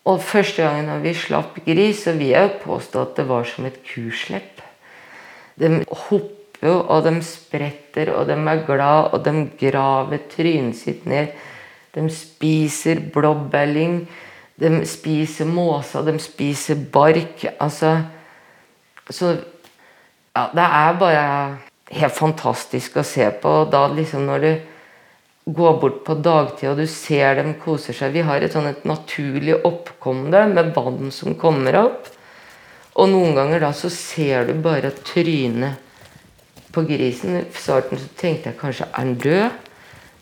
Og 0.05 0.21
første 0.21 0.61
gangen 0.61 1.01
vi 1.01 1.15
slapp 1.17 1.57
gris, 1.65 2.03
så 2.05 2.13
vil 2.13 2.33
jeg 2.35 2.59
påstå 2.61 3.01
at 3.01 3.15
det 3.17 3.25
var 3.29 3.47
som 3.49 3.65
et 3.65 3.79
kuslepp. 3.87 4.61
De 5.57 5.79
hopper 5.89 6.65
jo, 6.65 6.75
og 6.81 7.05
de 7.05 7.15
spretter, 7.25 8.11
og 8.13 8.27
de 8.29 8.37
er 8.37 8.61
glad, 8.67 9.13
og 9.13 9.25
de 9.25 9.47
graver 9.59 10.21
trynet 10.31 10.77
sitt 10.77 11.05
ned. 11.09 11.33
De 11.95 12.05
spiser 12.11 13.01
blåbærlyng, 13.13 14.03
de 14.61 14.71
spiser 14.87 15.49
måsa, 15.49 16.03
de 16.05 16.19
spiser 16.19 16.79
bark. 16.93 17.45
Altså 17.59 18.01
Så 19.09 19.37
Ja, 20.35 20.49
det 20.51 20.63
er 20.63 20.97
bare 20.99 21.57
helt 21.91 22.13
fantastisk 22.13 22.97
å 22.97 23.03
se 23.07 23.29
på. 23.41 23.49
Og 23.49 23.71
da 23.71 23.85
liksom 23.87 24.25
når 24.27 24.39
du 24.43 24.49
gå 25.45 25.71
bort 25.79 26.01
på 26.07 26.15
dagtid 26.25 26.71
og 26.71 26.79
du 26.81 26.87
ser 26.89 27.37
dem 27.37 27.53
koser 27.61 27.93
seg. 27.93 28.15
Vi 28.15 28.25
har 28.25 28.41
et 28.41 28.55
sånn 28.55 28.71
et 28.71 28.85
naturlig 28.87 29.59
oppkom 29.67 30.29
der 30.33 30.49
med 30.49 30.73
vann 30.75 31.11
som 31.13 31.37
kommer 31.37 31.77
opp. 31.83 32.09
Og 32.95 33.11
noen 33.11 33.35
ganger 33.37 33.61
da 33.61 33.73
så 33.75 33.91
ser 33.91 34.47
du 34.47 34.55
bare 34.63 34.93
trynet 35.05 35.81
på 36.73 36.85
grisen. 36.87 37.41
I 37.43 37.45
starten 37.53 37.99
så 38.01 38.09
tenkte 38.17 38.51
jeg 38.51 38.59
kanskje 38.59 38.87
er 38.89 38.97
han 38.97 39.13
død? 39.21 39.61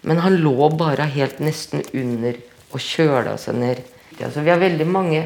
Men 0.04 0.20
han 0.20 0.36
lå 0.44 0.68
bare 0.76 1.08
helt 1.14 1.40
nesten 1.40 1.86
under 1.96 2.36
og 2.74 2.82
kjøla 2.84 3.38
seg 3.40 3.56
ned. 3.56 3.80
Altså, 4.20 4.44
vi 4.44 4.52
har 4.52 4.60
veldig 4.60 4.88
mange 4.90 5.24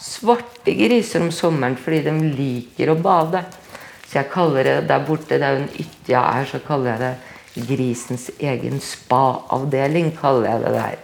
svarte 0.00 0.74
griser 0.76 1.24
om 1.24 1.32
sommeren 1.32 1.78
fordi 1.80 2.02
de 2.04 2.14
liker 2.36 2.92
å 2.92 2.98
bade. 3.00 3.40
Så 4.04 4.18
jeg 4.18 4.32
kaller 4.32 4.66
det 4.66 4.76
der 4.90 5.04
borte, 5.06 5.38
det 5.38 5.46
er 5.46 5.56
jo 5.56 5.62
en 5.62 5.72
ytja 5.72 6.12
jeg 6.12 6.42
er, 6.42 6.48
så 6.50 6.60
kaller 6.66 6.92
jeg 6.92 7.02
det 7.04 7.12
grisens 7.54 8.28
egen 8.38 8.80
spa-avdeling, 8.82 10.12
kaller 10.18 10.48
jeg 10.52 10.64
det 10.64 10.74
der. 10.76 10.98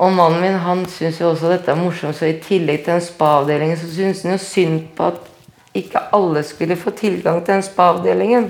Og 0.00 0.14
mannen 0.16 0.40
min 0.40 0.60
han 0.62 0.86
syns 0.88 1.18
jo 1.20 1.32
også 1.32 1.50
dette 1.50 1.72
er 1.72 1.80
morsomt, 1.80 2.16
så 2.16 2.30
i 2.30 2.38
tillegg 2.40 2.84
til 2.84 2.94
den 2.94 3.04
spa-avdelingen 3.04 3.76
så 3.80 3.90
syns 3.92 4.22
han 4.24 4.36
jo 4.36 4.40
synd 4.44 4.80
på 4.96 5.10
at 5.10 5.26
ikke 5.76 6.06
alle 6.16 6.42
skulle 6.46 6.78
få 6.78 6.94
tilgang 6.96 7.42
til 7.42 7.58
den 7.58 7.66
spa-avdelingen. 7.66 8.48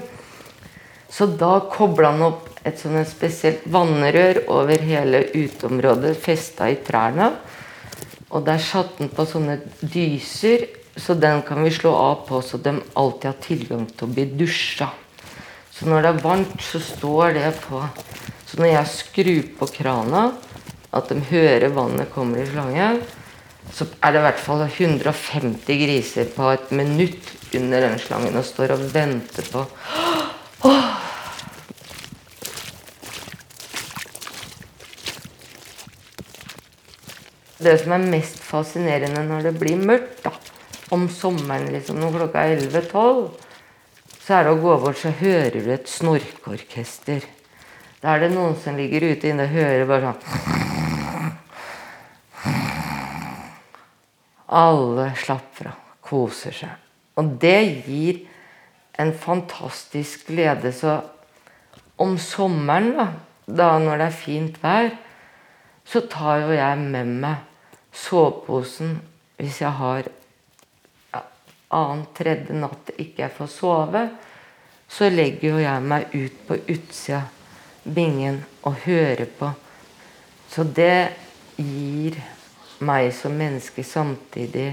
Så 1.11 1.27
da 1.41 1.57
kobla 1.73 2.13
han 2.15 2.23
opp 2.29 2.47
et 2.65 2.79
sånt 2.79 3.09
spesielt 3.09 3.65
vannrør 3.73 4.45
over 4.53 4.85
hele 4.85 5.25
uteområdet, 5.35 6.15
festa 6.21 6.69
i 6.71 6.79
trærne. 6.87 7.33
Og 8.31 8.45
der 8.47 8.61
satte 8.63 9.03
han 9.03 9.11
på 9.11 9.27
sånne 9.27 9.59
dyser, 9.81 10.69
så 10.95 11.17
den 11.19 11.43
kan 11.47 11.65
vi 11.65 11.73
slå 11.75 11.93
av 11.97 12.27
på, 12.29 12.43
så 12.45 12.61
de 12.63 12.77
alltid 12.95 13.31
har 13.31 13.41
tilgang 13.43 13.87
til 13.91 14.07
å 14.07 14.15
bli 14.15 14.27
dusja. 14.39 14.91
Så 15.81 15.89
når 15.89 16.03
det 16.05 16.09
er 16.11 16.21
varmt, 16.21 16.61
så 16.61 16.77
står 16.85 17.39
det 17.39 17.55
på 17.65 17.81
Så 18.45 18.59
når 18.61 18.69
jeg 18.69 18.91
skrur 18.93 19.47
på 19.57 19.69
krana, 19.79 20.27
at 20.93 21.09
de 21.09 21.17
hører 21.31 21.73
vannet 21.73 22.11
kommer 22.13 22.43
i 22.43 22.49
slangen, 22.49 22.99
så 23.73 23.87
er 24.03 24.13
det 24.13 24.21
i 24.21 24.25
hvert 24.27 24.43
fall 24.43 24.65
150 24.67 25.81
griser 25.81 26.29
på 26.35 26.51
et 26.53 26.73
minutt 26.75 27.31
under 27.57 27.87
den 27.87 27.99
slangen 28.03 28.37
og 28.37 28.45
står 28.45 28.75
og 28.75 28.83
venter 28.93 29.47
på 29.55 29.65
oh. 30.69 30.89
Det 37.61 37.77
som 37.81 37.95
er 37.95 38.11
mest 38.11 38.41
fascinerende 38.45 39.23
når 39.29 39.49
det 39.49 39.59
blir 39.61 39.81
mørkt, 39.81 40.27
da, 40.27 40.35
om 40.97 41.07
sommeren 41.13 41.71
liksom, 41.73 42.03
når 42.03 42.19
klokka 42.19 42.45
er 42.51 42.67
11-12 42.67 43.50
så 44.21 44.37
er 44.37 44.47
det 44.47 44.53
å 44.55 44.61
gå 44.61 44.77
bort, 44.83 44.99
så 45.01 45.13
hører 45.17 45.57
du 45.65 45.71
et 45.73 45.89
snorkeorkester. 45.89 47.25
Da 48.01 48.15
er 48.15 48.25
det 48.25 48.35
noen 48.35 48.57
som 48.61 48.77
ligger 48.79 49.11
ute 49.13 49.31
inne 49.31 49.47
og 49.49 49.55
hører 49.55 49.89
bare 49.89 50.13
sånn 50.13 50.59
Alle 54.51 55.13
slapper 55.15 55.71
av, 55.71 55.83
koser 56.03 56.55
seg. 56.57 56.73
Og 57.21 57.37
det 57.43 57.61
gir 57.87 58.25
en 58.99 59.13
fantastisk 59.15 60.27
glede. 60.27 60.73
Så 60.75 60.97
om 62.01 62.17
sommeren, 62.19 62.97
da, 62.97 63.07
da 63.47 63.69
når 63.79 64.01
det 64.01 64.09
er 64.09 64.19
fint 64.25 64.59
vær, 64.63 64.91
så 65.87 66.03
tar 66.11 66.43
jo 66.45 66.57
jeg 66.57 66.83
med 66.83 67.15
meg 67.23 67.47
soveposen 67.95 68.99
hvis 69.41 69.61
jeg 69.63 69.73
har 69.79 70.11
annen 71.71 72.07
tredje 72.17 72.57
natt 72.57 72.93
ikke 72.97 73.25
jeg 73.25 73.35
får 73.37 73.51
sove, 73.53 74.05
så 74.91 75.09
legger 75.11 75.53
jo 75.53 75.63
jeg 75.63 75.87
meg 75.87 76.15
ut 76.15 76.41
på 76.49 76.59
utsida 76.75 77.23
bingen 77.85 78.41
og 78.67 78.83
hører 78.85 79.29
på. 79.39 79.53
Så 80.51 80.67
det 80.67 81.13
gir 81.57 82.19
meg 82.83 83.13
som 83.15 83.37
menneske 83.37 83.85
samtidig 83.87 84.73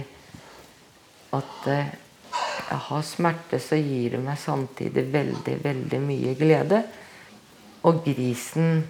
at 1.35 1.67
eh, 1.69 1.89
jeg 2.67 2.79
har 2.89 3.03
smerte, 3.05 3.59
så 3.63 3.77
gir 3.79 4.15
det 4.15 4.21
meg 4.23 4.39
samtidig 4.41 5.05
veldig, 5.13 5.57
veldig 5.63 5.99
mye 6.03 6.35
glede. 6.39 6.83
Og 7.87 8.03
grisen 8.05 8.85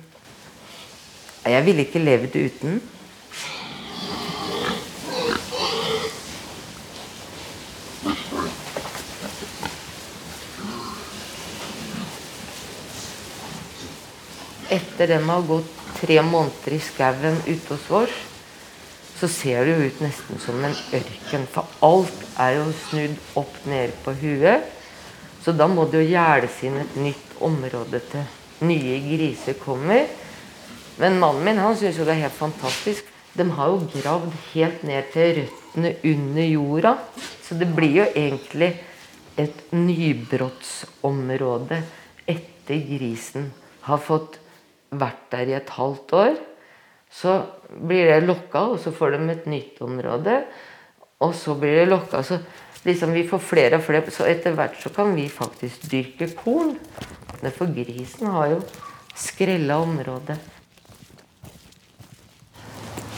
Jeg 1.48 1.64
ville 1.64 1.86
ikke 1.86 2.00
levd 2.04 2.34
uten. 2.36 2.80
Etter 14.70 15.08
den 15.08 15.30
har 15.30 15.42
gått 15.48 15.70
tre 16.02 16.22
måneder 16.22 16.74
i 16.76 16.80
skauen 16.84 17.38
ute 17.48 17.74
hos 17.74 17.92
oss, 18.04 18.16
så 19.18 19.28
ser 19.32 19.66
det 19.66 19.74
jo 19.74 19.86
ut 19.88 20.02
nesten 20.04 20.40
som 20.44 20.66
en 20.66 20.76
ørken. 20.94 21.48
For 21.50 21.66
alt 21.86 22.26
er 22.38 22.58
jo 22.60 22.66
snudd 22.86 23.16
opp 23.40 23.56
ned 23.66 23.96
på 24.04 24.14
huet. 24.20 24.68
Så 25.42 25.52
da 25.56 25.68
må 25.72 25.86
det 25.90 26.04
jo 26.04 26.12
gjerdes 26.12 26.64
inn 26.68 26.78
et 26.82 26.96
nytt 27.00 27.30
område 27.42 28.00
til 28.12 28.68
nye 28.68 29.00
griser 29.06 29.56
kommer. 29.62 30.06
Men 30.98 31.20
mannen 31.22 31.46
min 31.46 31.62
han 31.62 31.78
syns 31.78 31.98
jo 31.98 32.06
det 32.06 32.14
er 32.18 32.26
helt 32.28 32.38
fantastisk. 32.38 33.04
De 33.38 33.44
har 33.58 33.68
jo 33.72 33.90
gravd 33.94 34.34
helt 34.52 34.84
ned 34.86 35.04
til 35.14 35.28
røttene 35.40 35.92
under 36.12 36.46
jorda. 36.46 36.98
Så 37.46 37.52
det 37.58 37.70
blir 37.78 37.94
jo 38.02 38.06
egentlig 38.12 38.72
et 39.38 39.74
nybrottsområde 39.74 41.78
etter 42.28 42.78
grisen 42.90 43.52
har 43.88 44.00
fått 44.04 44.40
vært 44.92 45.28
der 45.34 45.52
i 45.52 45.58
et 45.58 45.74
halvt 45.78 46.14
år. 46.18 46.38
Så 47.12 47.38
blir 47.68 48.10
det 48.12 48.26
lokka, 48.28 48.66
og 48.74 48.82
så 48.84 48.92
får 48.96 49.16
de 49.16 49.30
et 49.32 49.48
nytt 49.50 49.82
område. 49.84 50.42
Og 51.24 51.34
så 51.36 51.56
blir 51.58 51.82
det 51.82 51.88
lokka. 51.90 52.24
Så 52.24 52.40
liksom 52.86 53.14
vi 53.16 53.28
får 53.28 53.40
flere 53.44 53.80
og 53.80 53.86
flere. 53.88 54.12
Så 54.12 54.28
etter 54.28 54.56
hvert 54.58 54.78
så 54.82 54.92
kan 54.94 55.16
vi 55.16 55.30
faktisk 55.32 55.88
dyrke 55.92 56.30
korn. 56.38 56.76
For 57.56 57.70
grisen 57.72 58.30
har 58.34 58.54
jo 58.56 58.62
skrella 59.18 59.80
området. 59.86 60.38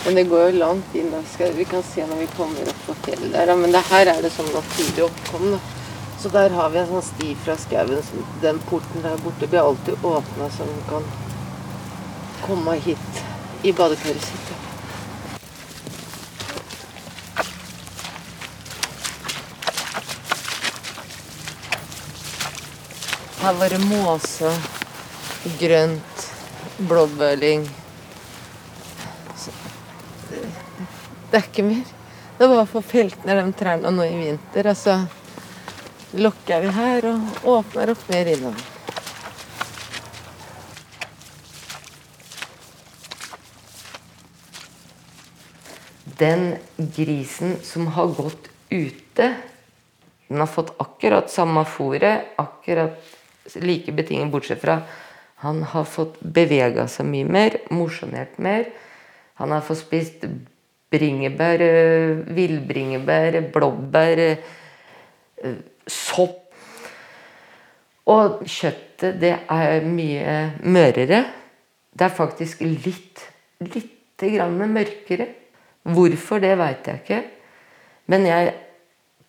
Men 0.05 0.15
det 0.15 0.29
går 0.29 0.45
jo 0.47 0.59
langt 0.61 0.95
inn. 0.95 1.11
Da. 1.11 1.49
Vi 1.55 1.65
kan 1.67 1.83
se 1.83 2.05
når 2.07 2.23
vi 2.23 2.29
kommer 2.38 2.71
opp 2.71 2.85
på 2.88 2.95
fjellet 3.05 3.35
der. 3.35 3.55
Men 3.55 3.75
det 3.75 3.83
her 3.89 4.13
er 4.13 4.23
det 4.23 4.31
sånn 4.33 4.49
naturlig 4.53 5.05
oppkom. 5.09 5.51
Da. 5.55 5.59
Så 6.19 6.31
der 6.33 6.51
har 6.51 6.71
vi 6.71 6.81
en 6.81 6.88
sånn 6.89 7.05
sti 7.09 7.33
fra 7.43 7.55
skauen. 7.59 8.07
Den 8.43 8.57
porten 8.69 9.03
der 9.03 9.19
borte 9.23 9.47
blir 9.47 9.63
alltid 9.63 10.03
åpna, 10.03 10.49
så 10.51 10.67
den 10.67 10.81
kan 10.89 11.05
komme 12.49 12.73
hit 12.81 13.23
i 13.61 13.71
badekaret 13.73 14.21
sitt. 14.25 14.47
Her 23.39 23.53
var 23.53 23.69
det 23.69 23.79
måse, 23.85 24.49
grønt, 25.59 26.25
blåbærlyng 26.77 27.69
Det 31.29 31.37
er 31.37 31.45
ikke 31.45 31.63
mer. 31.63 31.85
Det 32.39 32.47
var 32.49 32.65
for 32.65 32.81
feltene 32.81 33.37
de 33.37 33.53
trærne 33.53 33.93
nå 33.93 34.09
i 34.09 34.17
vinter. 34.17 34.71
Og 34.71 34.77
så 34.77 34.97
lukker 36.17 36.65
vi 36.65 36.73
her 36.73 37.12
og 37.13 37.49
åpner 37.59 37.93
opp 37.93 38.09
mer 38.09 38.33
innover. 38.33 38.68
Den 46.19 46.58
grisen 46.77 47.58
som 47.63 47.88
har 47.95 48.12
gått 48.17 48.49
ute, 48.69 49.34
den 50.29 50.41
har 50.43 50.49
fått 50.49 50.75
akkurat 50.77 51.32
samme 51.32 51.63
fôret, 51.65 52.34
akkurat 52.38 52.99
like 53.58 53.91
betinget, 53.95 54.32
bortsett 54.32 54.62
fra 54.62 54.82
han 55.39 55.63
har 55.63 55.86
fått 55.88 56.17
bevega 56.19 56.84
seg 56.91 57.08
mye 57.08 57.23
mer, 57.23 57.53
mosjonert 57.71 58.36
mer. 58.43 58.65
Han 59.39 59.53
har 59.55 59.63
fått 59.63 59.79
spist 59.86 60.25
bringebær, 60.91 61.63
villbringebær, 62.36 63.38
blåbær, 63.53 64.21
sopp. 65.88 66.41
Og 68.10 68.43
kjøttet, 68.43 69.15
det 69.21 69.32
er 69.47 69.88
mye 69.88 70.36
mørere. 70.67 71.21
Det 71.95 72.08
er 72.10 72.15
faktisk 72.19 72.65
litt, 72.65 73.23
lite 73.63 74.34
grann 74.36 74.60
mørkere. 74.75 75.29
Hvorfor, 75.83 76.41
det 76.43 76.57
veit 76.59 76.87
jeg 76.87 77.01
ikke. 77.03 77.21
Men 78.09 78.25
jeg 78.27 78.53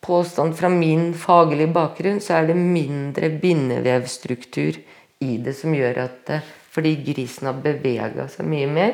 påstand 0.01 0.57
fra 0.57 0.71
min 0.73 1.13
faglige 1.15 1.73
bakgrunn, 1.73 2.21
så 2.21 2.41
er 2.41 2.51
det 2.51 2.57
mindre 2.57 3.31
bindevevstruktur 3.43 4.81
i 5.21 5.37
det 5.45 5.55
som 5.57 5.75
gjør 5.77 6.05
at 6.07 6.41
Fordi 6.71 6.93
grisen 7.03 7.49
har 7.49 7.57
bevega 7.59 8.29
seg 8.31 8.47
mye 8.47 8.67
mer. 8.71 8.93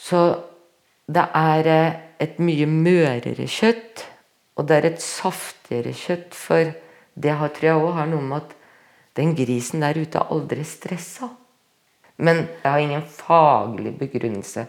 Så 0.00 0.20
det 1.12 1.26
er 1.36 1.66
eh, 1.68 1.98
et 2.24 2.38
mye 2.40 2.64
mørere 2.64 3.44
kjøtt, 3.44 4.06
og 4.56 4.64
det 4.64 4.78
er 4.78 4.88
et 4.88 5.02
saftigere 5.04 5.92
kjøtt. 5.92 6.32
For 6.32 6.72
det 7.12 7.34
har, 7.36 7.52
tror 7.52 7.68
jeg 7.68 7.82
òg 7.82 7.92
har 7.98 8.08
noe 8.08 8.24
med 8.24 8.46
at 8.46 8.56
den 9.20 9.34
grisen 9.36 9.84
der 9.84 10.00
ute 10.00 10.22
er 10.22 10.32
aldri 10.32 10.64
stressa. 10.64 11.28
Men 12.16 12.46
jeg 12.62 12.64
har 12.64 12.80
ingen 12.80 13.04
faglig 13.04 13.92
begrunnelse 14.00 14.64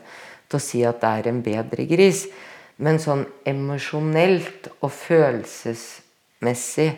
til 0.48 0.60
å 0.60 0.64
si 0.64 0.84
at 0.88 1.02
det 1.04 1.14
er 1.20 1.30
en 1.32 1.42
bedre 1.46 1.86
gris. 1.90 2.26
Men 2.78 3.00
sånn 3.02 3.26
emosjonelt 3.48 4.70
og 4.80 4.92
følelsesmessig, 4.94 6.92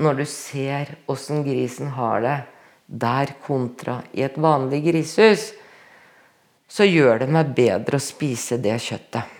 når 0.00 0.20
du 0.20 0.26
ser 0.30 0.94
åssen 1.10 1.42
grisen 1.46 1.90
har 1.96 2.22
det 2.22 2.38
der 2.90 3.34
kontra 3.46 4.00
i 4.14 4.22
et 4.26 4.38
vanlig 4.38 4.84
grisehus, 4.86 5.50
så 6.70 6.86
gjør 6.86 7.24
det 7.24 7.28
meg 7.34 7.50
bedre 7.54 7.98
å 7.98 8.02
spise 8.02 8.58
det 8.62 8.78
kjøttet. 8.82 9.39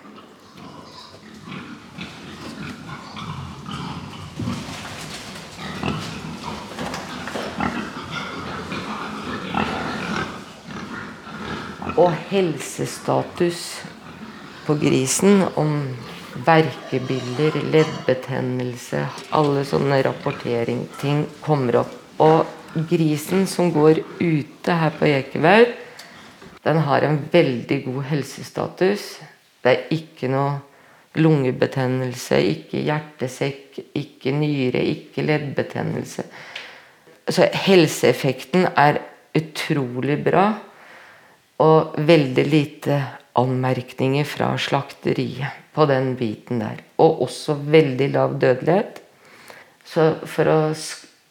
Og 12.01 12.15
helsestatus 12.31 13.65
på 14.65 14.77
grisen 14.81 15.43
om 15.61 15.75
verkebilder, 16.47 17.59
leddbetennelse 17.75 19.03
Alle 19.37 19.65
sånne 19.69 19.99
rapporteringsting 20.07 21.25
kommer 21.45 21.83
opp. 21.83 21.93
Og 22.21 22.47
grisen 22.89 23.47
som 23.51 23.73
går 23.75 24.03
ute 24.21 24.77
her 24.83 24.95
på 24.97 25.09
Ekeberg, 25.11 25.75
den 26.65 26.83
har 26.87 27.05
en 27.05 27.19
veldig 27.33 27.79
god 27.87 28.03
helsestatus. 28.13 29.07
Det 29.61 29.73
er 29.73 29.95
ikke 29.97 30.29
noe 30.33 30.59
lungebetennelse, 31.21 32.39
ikke 32.55 32.85
hjertesekk, 32.87 33.81
ikke 33.99 34.33
nyre, 34.37 34.85
ikke 34.95 35.25
leddbetennelse. 35.27 36.25
Så 37.31 37.49
helseeffekten 37.67 38.69
er 38.77 39.01
utrolig 39.37 40.21
bra. 40.25 40.51
Og 41.61 41.97
veldig 42.09 42.45
lite 42.49 42.99
anmerkninger 43.39 44.25
fra 44.25 44.55
slakteriet 44.59 45.59
på 45.77 45.87
den 45.91 46.15
biten 46.19 46.63
der. 46.63 46.81
Og 46.99 47.23
også 47.27 47.59
veldig 47.61 48.11
lav 48.15 48.37
dødelighet. 48.41 49.01
Så 49.85 50.13
for 50.29 50.51
å 50.51 50.59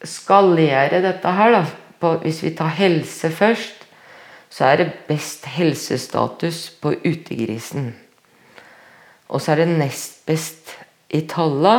skalere 0.06 1.02
dette 1.04 1.34
her, 1.36 1.56
da, 1.56 1.64
på, 2.00 2.14
hvis 2.24 2.44
vi 2.46 2.54
tar 2.56 2.76
helse 2.78 3.32
først, 3.34 3.86
så 4.50 4.72
er 4.72 4.82
det 4.82 4.94
best 5.08 5.46
helsestatus 5.54 6.70
på 6.82 6.96
utegrisen. 7.06 7.92
Og 9.30 9.42
så 9.42 9.54
er 9.54 9.64
det 9.64 9.78
nest 9.78 10.24
best 10.28 10.74
i 11.14 11.22
talla 11.30 11.76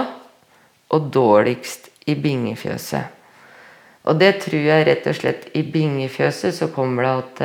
og 0.90 1.10
dårligst 1.14 1.90
i 2.10 2.14
bingefjøset. 2.18 3.16
Og 4.08 4.16
det 4.20 4.30
tror 4.44 4.62
jeg 4.64 4.86
rett 4.86 5.08
og 5.10 5.16
slett 5.18 5.50
I 5.58 5.62
bingefjøset 5.66 6.56
så 6.56 6.70
kommer 6.72 7.04
det 7.04 7.12
at 7.18 7.42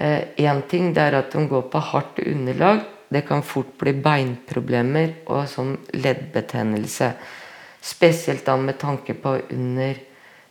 Én 0.00 0.56
eh, 0.56 0.62
ting 0.68 0.94
det 0.96 1.02
er 1.02 1.18
at 1.18 1.34
de 1.34 1.44
går 1.48 1.66
på 1.68 1.80
hardt 1.90 2.22
underlag. 2.24 2.86
Det 3.10 3.26
kan 3.28 3.42
fort 3.42 3.74
bli 3.76 3.92
beinproblemer 3.92 5.26
og 5.28 5.48
sånn 5.50 5.74
leddbetennelse. 5.92 7.10
Spesielt 7.82 8.46
da 8.46 8.54
med 8.56 8.78
tanke 8.80 9.16
på 9.18 9.34
under 9.50 9.98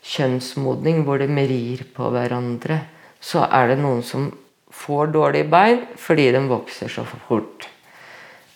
kjønnsmodning, 0.05 1.01
hvor 1.07 1.21
de 1.21 1.27
rir 1.49 1.85
på 1.95 2.11
hverandre. 2.13 2.81
Så 3.19 3.41
er 3.47 3.71
det 3.71 3.79
noen 3.81 4.03
som 4.05 4.29
får 4.69 5.11
dårlige 5.15 5.49
bein 5.49 5.81
fordi 5.97 6.29
de 6.35 6.43
vokser 6.51 6.91
så 6.91 7.05
fort. 7.07 7.65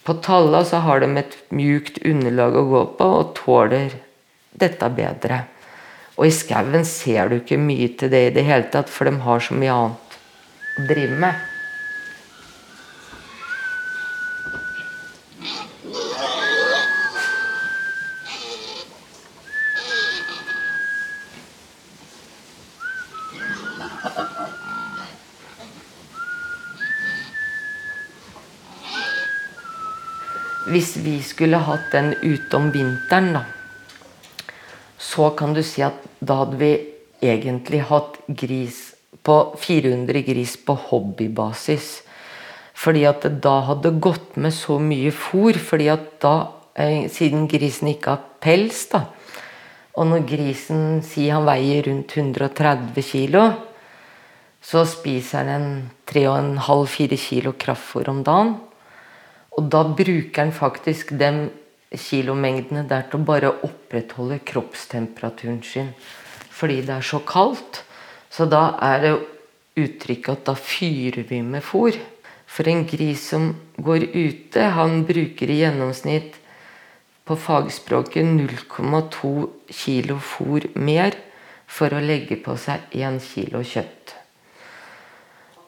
På 0.03 0.13
Talla 0.21 0.61
så 0.67 0.83
har 0.83 0.99
de 0.99 1.09
et 1.17 1.35
mjukt 1.55 1.97
underlag 2.05 2.55
å 2.59 2.67
gå 2.69 2.85
på 2.99 3.09
og 3.17 3.33
tåler 3.39 3.97
dette 4.51 4.89
bedre. 4.93 5.45
Og 6.19 6.27
i 6.27 6.35
skauen 6.35 6.83
ser 6.85 7.31
du 7.31 7.39
ikke 7.39 7.57
mye 7.57 7.87
til 7.97 8.11
det 8.13 8.27
i 8.27 8.33
det 8.35 8.43
hele 8.45 8.69
tatt, 8.69 8.91
for 8.91 9.09
de 9.09 9.15
har 9.23 9.41
så 9.41 9.55
mye 9.57 9.73
annet 9.73 10.02
å 10.77 10.85
drive 10.87 11.17
med. 11.17 11.49
Hvis 30.73 30.95
vi 30.97 31.19
skulle 31.21 31.59
hatt 31.61 31.91
den 31.93 32.15
ute 32.23 32.57
om 32.57 32.71
vinteren, 32.73 33.35
da, 33.35 33.43
så 34.97 35.29
kan 35.37 35.53
du 35.53 35.61
si 35.61 35.83
at 35.85 35.99
da 36.17 36.39
hadde 36.39 36.57
vi 36.57 36.71
egentlig 37.21 37.83
hatt 37.91 38.17
gris 38.27 38.92
på 39.23 39.55
400 39.59 40.21
gris 40.27 40.57
på 40.57 40.75
hobbybasis. 40.89 42.01
Fordi 42.73 43.05
at 43.07 43.23
det 43.23 43.39
da 43.45 43.59
hadde 43.69 43.95
gått 44.03 44.35
med 44.35 44.53
så 44.53 44.79
mye 44.79 45.11
fôr. 45.11 45.57
fordi 45.57 45.87
at 45.89 46.19
da, 46.21 46.47
eh, 46.75 47.09
siden 47.09 47.47
grisen 47.47 47.87
ikke 47.87 48.09
har 48.09 48.23
pels, 48.41 48.87
da, 48.89 49.05
og 49.93 50.07
når 50.09 50.25
grisen 50.25 51.03
sier 51.05 51.37
han 51.37 51.45
veier 51.45 51.85
rundt 51.85 52.15
130 52.17 53.03
kg, 53.05 53.53
så 54.63 54.85
spiser 54.89 55.45
han 55.51 55.91
3,5-4 56.09 57.19
kg 57.19 57.53
kraftfôr 57.61 58.09
om 58.09 58.23
dagen. 58.23 58.55
Og 59.53 59.69
da 59.69 59.83
bruker 59.83 60.41
han 60.41 60.51
faktisk 60.55 61.13
de 61.19 61.29
kilomengdene 61.93 62.87
der 62.89 63.05
til 63.09 63.19
å 63.19 63.27
bare 63.27 63.51
opprettholde 63.67 64.39
kroppstemperaturen 64.47 65.61
sin. 65.61 65.91
Fordi 66.49 66.81
det 66.81 66.95
er 66.95 67.05
så 67.05 67.19
kaldt. 67.27 67.83
Så 68.33 68.47
da 68.49 68.63
er 68.81 69.03
det 69.03 69.13
uttrykket 69.77 70.31
at 70.33 70.47
da 70.49 70.55
fyrer 70.57 71.25
vi 71.29 71.41
med 71.45 71.61
fôr. 71.65 71.97
For 72.49 72.69
en 72.69 72.83
gris 72.89 73.27
som 73.29 73.51
går 73.77 74.07
ute, 74.13 74.63
han 74.75 75.03
bruker 75.05 75.49
i 75.49 75.59
gjennomsnitt 75.61 76.39
på 77.25 77.37
fagspråket 77.39 78.25
0,2 78.25 79.31
kilo 79.69 80.17
fôr 80.21 80.67
mer 80.75 81.15
for 81.69 81.93
å 81.93 82.01
legge 82.03 82.37
på 82.43 82.57
seg 82.59 82.93
1 82.93 83.21
kilo 83.23 83.63
kjøtt. 83.65 84.13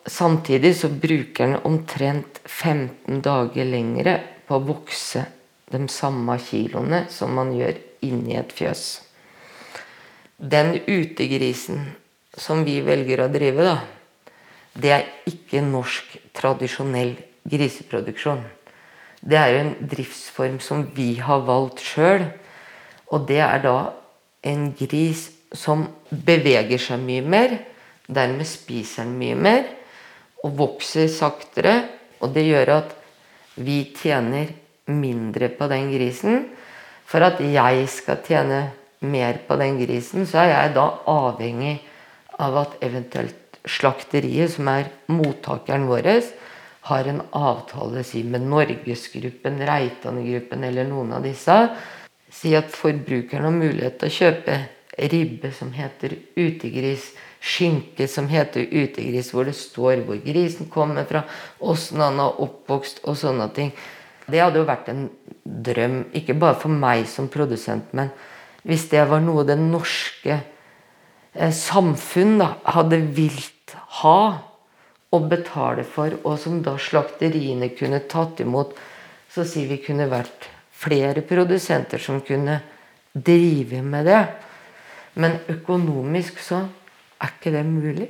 Samtidig 0.05 0.75
så 0.77 0.89
bruker 0.89 1.47
han 1.47 1.63
omtrent 1.65 2.41
15 2.45 3.23
dager 3.25 3.65
lengre 3.65 4.19
på 4.45 4.59
å 4.59 4.65
vokse 4.67 5.23
de 5.73 5.81
samme 5.89 6.35
kiloene 6.37 7.05
som 7.09 7.33
man 7.33 7.55
gjør 7.57 7.79
inni 8.05 8.37
et 8.37 8.53
fjøs. 8.53 8.83
Den 10.37 10.75
utegrisen 10.85 11.87
som 12.37 12.63
vi 12.67 12.79
velger 12.83 13.23
å 13.23 13.31
drive, 13.31 13.65
da, 13.65 13.77
det 14.75 14.91
er 14.91 15.05
ikke 15.29 15.63
norsk 15.63 16.17
tradisjonell 16.35 17.15
griseproduksjon. 17.47 18.41
Det 19.25 19.37
er 19.39 19.59
en 19.61 19.71
driftsform 19.89 20.59
som 20.61 20.83
vi 20.95 21.15
har 21.23 21.45
valgt 21.47 21.81
sjøl. 21.81 22.27
Og 23.13 23.25
det 23.29 23.39
er 23.41 23.63
da 23.63 23.77
en 24.45 24.67
gris 24.77 25.29
som 25.55 25.87
beveger 26.09 26.81
seg 26.81 27.01
mye 27.01 27.23
mer. 27.23 27.55
Dermed 28.05 28.45
spiser 28.49 29.07
den 29.07 29.15
mye 29.21 29.39
mer 29.39 29.65
og 30.43 30.59
vokser 30.59 31.07
saktere. 31.09 31.77
Og 32.21 32.35
det 32.35 32.45
gjør 32.49 32.75
at 32.75 32.93
vi 33.55 33.79
tjener 33.95 34.51
mindre 34.91 35.49
på 35.55 35.71
den 35.71 35.89
grisen. 35.95 36.49
For 37.07 37.23
at 37.25 37.39
jeg 37.39 37.89
skal 37.89 38.21
tjene 38.25 38.61
mer 39.05 39.39
på 39.47 39.57
den 39.61 39.79
grisen, 39.79 40.25
så 40.27 40.43
er 40.43 40.51
jeg 40.51 40.77
da 40.77 40.89
avhengig 41.09 41.77
av 41.79 41.91
at 42.37 42.77
eventuelt 42.83 43.59
slakteriet, 43.65 44.55
som 44.55 44.69
er 44.69 44.91
mottakeren 45.11 45.87
vår, 45.89 46.09
har 46.85 47.07
en 47.09 47.21
avtale 47.33 48.03
si, 48.05 48.21
med 48.23 48.45
Norgesgruppen, 48.45 49.61
Reitan-gruppen 49.65 50.63
eller 50.67 50.85
noen 50.85 51.15
av 51.17 51.25
disse. 51.25 51.55
Si 52.29 52.53
at 52.57 52.69
forbrukeren 52.69 53.47
har 53.47 53.55
mulighet 53.55 53.97
til 54.01 54.11
å 54.11 54.17
kjøpe 54.19 54.57
ribbe 55.11 55.51
som 55.55 55.71
heter 55.75 56.13
utegris, 56.37 57.09
skinke 57.45 58.07
som 58.09 58.29
heter 58.29 58.67
utegris, 58.69 59.31
hvor 59.33 59.49
det 59.49 59.55
står 59.57 60.05
hvor 60.05 60.21
grisen 60.23 60.69
kommer 60.71 61.07
fra, 61.09 61.25
åssen 61.59 62.01
han 62.03 62.21
har 62.21 62.39
oppvokst 62.41 63.03
og 63.05 63.17
sånne 63.19 63.49
ting. 63.55 63.73
Det 64.25 64.41
hadde 64.41 64.61
jo 64.61 64.69
vært 64.69 64.89
en 64.93 65.07
drøm, 65.43 65.99
ikke 66.17 66.37
bare 66.37 66.57
for 66.61 66.73
meg 66.73 67.05
som 67.09 67.29
produsent, 67.29 67.91
men 67.93 68.09
hvis 68.65 68.87
det 68.89 69.03
var 69.09 69.21
noe 69.21 69.45
det 69.45 69.57
norske 69.61 70.39
samfunn 71.35 72.37
da, 72.39 72.53
hadde 72.63 73.01
vilt 73.15 73.75
ha 74.01 74.19
og 75.15 75.29
betale 75.31 75.85
for, 75.87 76.15
og 76.23 76.39
som 76.39 76.61
da 76.63 76.75
slakteriene 76.79 77.71
kunne 77.75 78.01
tatt 78.11 78.41
imot. 78.43 78.75
Så 79.31 79.45
sier 79.47 79.67
vi 79.69 79.81
kunne 79.83 80.07
vært 80.11 80.49
flere 80.75 81.23
produsenter 81.27 82.01
som 82.01 82.21
kunne 82.23 82.59
drive 83.15 83.81
med 83.83 84.07
det. 84.07 84.23
Men 85.15 85.39
økonomisk 85.51 86.39
så 86.43 86.65
er 87.19 87.31
ikke 87.31 87.53
det 87.55 87.63
mulig. 87.67 88.09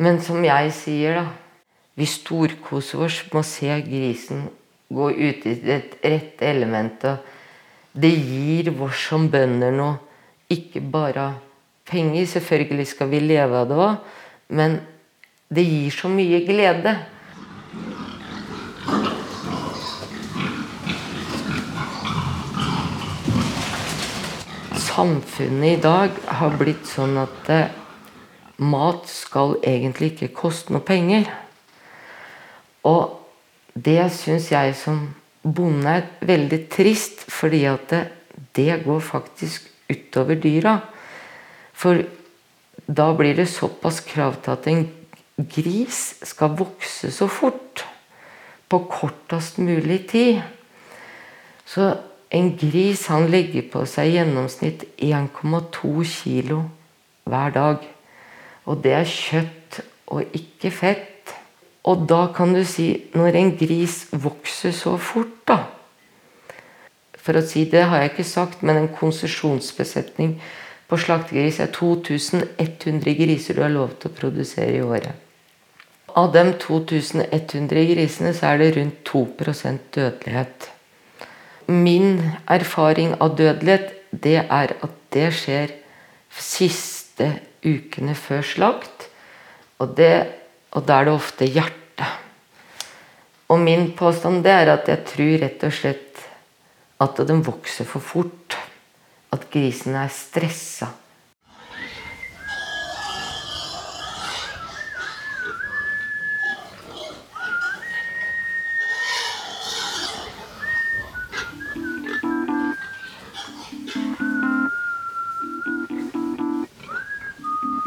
Men 0.00 0.20
som 0.24 0.44
jeg 0.44 0.72
sier, 0.76 1.22
da 1.22 1.28
Vi 1.98 2.06
storkoser 2.06 3.02
oss 3.04 3.16
med 3.32 3.40
å 3.40 3.44
se 3.44 3.74
grisen 3.84 4.44
gå 4.88 5.10
ut 5.10 5.42
i 5.44 5.54
det 5.60 5.98
rette 6.00 6.46
elementet. 6.46 7.18
Det 7.92 8.08
gir 8.08 8.70
oss 8.80 9.02
som 9.10 9.26
bønder 9.28 9.74
noe. 9.74 9.98
Ikke 10.48 10.80
bare 10.80 11.26
penger, 11.88 12.26
selvfølgelig 12.26 12.86
skal 12.86 13.10
vi 13.10 13.20
leve 13.22 13.62
av 13.62 13.68
det 13.70 13.78
òg, 13.80 13.96
men 14.56 14.80
det 15.50 15.64
gir 15.66 15.94
så 15.94 16.10
mye 16.10 16.42
glede. 16.46 16.94
Samfunnet 24.90 25.78
i 25.78 25.80
dag 25.80 26.18
har 26.38 26.58
blitt 26.60 26.86
sånn 26.90 27.16
at 27.22 27.50
eh, 27.50 27.72
mat 28.60 29.08
skal 29.08 29.56
egentlig 29.64 30.12
ikke 30.12 30.34
koste 30.42 30.74
noe 30.74 30.84
penger. 30.84 31.26
Og 32.86 33.16
det 33.74 34.10
syns 34.14 34.50
jeg 34.52 34.74
som 34.78 35.02
bonde 35.42 35.98
er 36.00 36.08
veldig 36.26 36.62
trist, 36.72 37.24
fordi 37.32 37.64
at 37.70 37.90
det, 37.90 38.02
det 38.56 38.82
går 38.84 39.00
faktisk 39.04 39.68
utover 39.90 40.38
dyra. 40.40 40.78
For 41.80 42.04
da 42.86 43.12
blir 43.16 43.38
det 43.38 43.48
såpass 43.48 44.02
krav 44.04 44.36
til 44.44 44.52
at 44.52 44.66
en 44.68 44.82
gris 45.48 46.00
skal 46.28 46.52
vokse 46.58 47.08
så 47.14 47.28
fort 47.30 47.84
på 48.68 48.82
kortest 48.90 49.58
mulig 49.58 50.02
tid. 50.10 50.42
Så 51.64 51.94
en 52.30 52.52
gris 52.58 53.06
han 53.10 53.30
legger 53.32 53.64
på 53.72 53.86
seg 53.88 54.10
i 54.10 54.18
gjennomsnitt 54.18 54.84
1,2 55.00 56.04
kilo 56.04 56.62
hver 57.24 57.56
dag. 57.56 57.88
Og 58.68 58.84
det 58.84 58.94
er 58.94 59.08
kjøtt 59.08 59.80
og 60.12 60.36
ikke 60.36 60.70
fett. 60.74 61.34
Og 61.88 62.04
da 62.10 62.26
kan 62.36 62.52
du 62.52 62.60
si 62.68 63.06
Når 63.16 63.36
en 63.40 63.54
gris 63.56 64.02
vokser 64.12 64.74
så 64.76 64.98
fort, 65.00 65.32
da 65.48 65.64
For 67.16 67.38
å 67.40 67.44
si 67.46 67.64
det 67.64 67.86
har 67.88 68.02
jeg 68.02 68.10
ikke 68.12 68.26
sagt, 68.28 68.62
men 68.62 68.76
en 68.76 68.90
konsesjonsbesetning 68.92 70.36
på 70.90 70.98
slaktegris 70.98 71.60
er 71.62 71.70
2100 71.70 73.14
griser 73.14 73.56
du 73.56 73.62
har 73.62 73.70
lov 73.70 73.94
til 74.00 74.10
å 74.10 74.16
produsere 74.16 74.80
i 74.80 74.82
året. 74.82 75.14
Av 76.18 76.32
de 76.34 76.42
2100 76.58 77.84
grisene 77.92 78.32
så 78.34 78.50
er 78.50 78.58
det 78.58 78.70
rundt 78.74 79.04
2% 79.06 79.84
dødelighet. 79.94 80.66
Min 81.70 82.18
erfaring 82.50 83.14
av 83.22 83.36
dødelighet 83.38 83.94
det 84.10 84.40
er 84.42 84.74
at 84.82 84.96
det 85.14 85.28
skjer 85.38 85.76
siste 86.34 87.28
ukene 87.62 88.16
før 88.18 88.42
slakt. 88.46 89.06
Og, 89.78 89.94
det, 89.96 90.26
og 90.74 90.88
da 90.88 90.98
er 90.98 91.06
det 91.06 91.14
ofte 91.14 91.46
hjertet. 91.46 91.78
Og 93.50 93.62
min 93.62 93.92
påstand 93.98 94.42
det 94.42 94.52
er 94.54 94.72
at 94.74 94.90
jeg 94.90 95.06
tror 95.12 95.36
rett 95.44 95.64
og 95.66 95.74
slett 95.74 96.26
at 97.00 97.22
de 97.26 97.38
vokser 97.46 97.86
for 97.88 98.02
fort. 98.02 98.58
At 99.30 99.46
grisen 99.52 99.94
er 99.94 100.10
stressa 100.10 100.90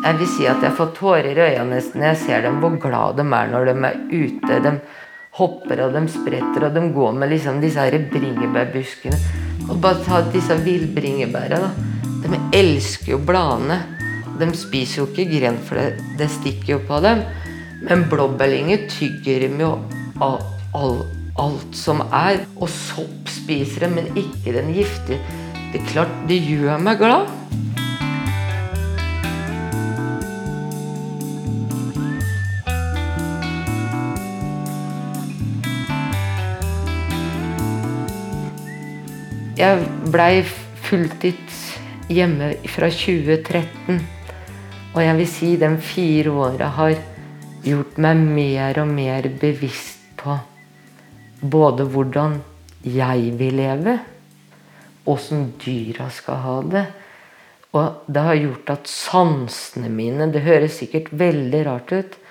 Jeg 0.04 0.20
vil 0.20 0.28
si 0.28 0.44
at 0.46 0.60
jeg 0.60 0.76
får 0.76 0.90
tårer 0.98 1.30
i 1.32 1.46
øynene 1.46 1.78
når 1.96 2.06
jeg 2.10 2.18
ser 2.26 2.42
dem, 2.44 2.58
hvor 2.60 2.76
glad 2.76 3.16
de 3.18 3.24
er 3.24 3.54
når 3.54 3.70
de 3.70 3.76
er 3.88 4.02
ute. 4.12 4.60
De 4.66 4.74
hopper 5.40 5.86
og 5.86 5.96
de 5.96 6.04
spretter, 6.12 6.68
og 6.68 6.76
de 6.76 6.84
går 6.94 7.16
med 7.16 7.32
liksom 7.32 7.62
disse 7.64 7.88
bringebærbuskene. 8.12 9.43
Og 9.70 9.80
bare 9.84 10.04
ta 10.04 10.22
disse 10.34 10.56
villbringebæra. 10.66 11.60
De 12.24 12.40
elsker 12.56 13.14
jo 13.16 13.20
bladene. 13.24 13.80
De 14.40 14.50
spiser 14.58 15.04
jo 15.04 15.08
ikke 15.12 15.30
gren, 15.38 15.60
for 15.64 15.80
det, 15.80 16.02
det 16.20 16.30
stikker 16.34 16.76
jo 16.76 16.80
på 16.88 17.00
dem. 17.06 17.24
Men 17.84 18.06
blåbærlinger 18.12 18.88
tygger 18.92 19.48
dem 19.48 19.60
jo 19.62 19.76
av 20.24 20.42
all, 20.76 21.00
alt 21.40 21.78
som 21.78 22.04
er. 22.10 22.44
Og 22.58 22.72
sopp 22.72 23.32
spiser 23.32 23.88
dem, 23.88 24.00
men 24.00 24.12
ikke 24.20 24.56
den 24.56 24.74
giftige. 24.76 25.22
Det 25.74 25.82
er 25.82 25.90
klart, 25.90 26.20
det 26.30 26.42
gjør 26.46 26.82
meg 26.82 27.00
glad. 27.02 27.32
Jeg 39.54 39.84
blei 40.10 40.40
fulltids 40.82 41.58
hjemme 42.10 42.56
fra 42.74 42.88
2013. 42.90 44.00
Og 44.96 44.98
jeg 45.04 45.18
vil 45.20 45.30
si 45.30 45.50
de 45.62 45.70
fire 45.78 46.34
åra 46.34 46.72
har 46.74 46.96
gjort 47.62 48.00
meg 48.02 48.24
mer 48.34 48.80
og 48.82 48.90
mer 48.90 49.30
bevisst 49.38 50.02
på 50.18 50.40
både 51.44 51.86
hvordan 51.86 52.40
jeg 52.82 53.30
vil 53.38 53.62
leve, 53.62 53.96
åssen 55.06 55.52
dyra 55.62 56.10
skal 56.10 56.44
ha 56.48 56.58
det. 56.74 56.86
Og 57.78 58.10
det 58.10 58.26
har 58.26 58.42
gjort 58.42 58.74
at 58.74 58.90
sansene 58.90 59.90
mine 59.94 60.32
Det 60.34 60.42
høres 60.42 60.82
sikkert 60.82 61.14
veldig 61.14 61.66
rart 61.70 61.94
ut, 61.94 62.22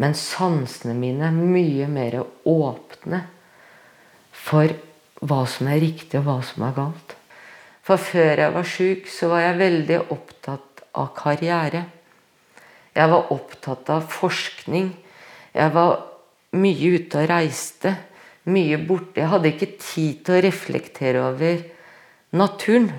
men 0.00 0.16
sansene 0.16 0.96
mine 0.96 1.28
er 1.28 1.36
mye 1.36 1.92
mer 1.92 2.22
åpne 2.48 3.26
for 4.32 4.72
hva 5.20 5.44
som 5.48 5.68
er 5.68 5.82
riktig, 5.82 6.20
og 6.20 6.26
hva 6.26 6.38
som 6.46 6.64
er 6.66 6.76
galt. 6.76 7.16
For 7.84 8.00
før 8.00 8.44
jeg 8.44 8.54
var 8.54 8.68
sjuk, 8.68 9.08
så 9.10 9.30
var 9.32 9.44
jeg 9.44 9.60
veldig 9.60 9.98
opptatt 10.14 10.84
av 11.00 11.10
karriere. 11.16 11.84
Jeg 12.96 13.10
var 13.12 13.32
opptatt 13.34 13.90
av 13.92 14.06
forskning. 14.10 14.90
Jeg 15.54 15.74
var 15.74 15.98
mye 16.60 16.94
ute 16.96 17.22
og 17.22 17.30
reiste. 17.30 17.94
Mye 18.50 18.78
borte. 18.82 19.20
Jeg 19.20 19.30
hadde 19.32 19.52
ikke 19.52 19.72
tid 19.78 20.24
til 20.26 20.36
å 20.36 20.44
reflektere 20.46 21.24
over 21.24 21.64
naturen. 22.36 22.90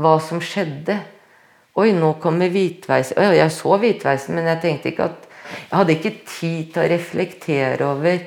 Hva 0.00 0.16
som 0.24 0.40
skjedde. 0.40 0.96
Oi, 1.80 1.90
nå 1.96 2.14
kommer 2.22 2.50
hvitveisen. 2.52 3.20
Jeg 3.36 3.52
så 3.54 3.76
hvitveisen, 3.80 4.36
men 4.36 4.48
jeg 4.54 4.62
tenkte 4.64 4.92
ikke 4.92 5.10
at 5.10 5.26
Jeg 5.50 5.74
hadde 5.74 5.94
ikke 5.96 6.18
tid 6.30 6.66
til 6.70 6.78
å 6.78 6.90
reflektere 6.92 7.86
over 7.86 8.20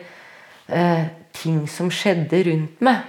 eh, 0.67 1.03
ting 1.33 1.65
som 1.69 1.91
skjedde 1.91 2.43
rundt 2.47 2.81
meg. 2.85 3.03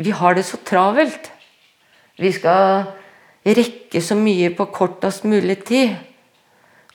Vi 0.00 0.12
har 0.16 0.34
det 0.36 0.46
så 0.48 0.60
travelt. 0.64 1.30
Vi 2.20 2.32
skal 2.32 2.86
rekke 3.44 4.00
så 4.04 4.16
mye 4.16 4.50
på 4.56 4.68
kortest 4.72 5.24
mulig 5.28 5.60
tid. 5.68 5.96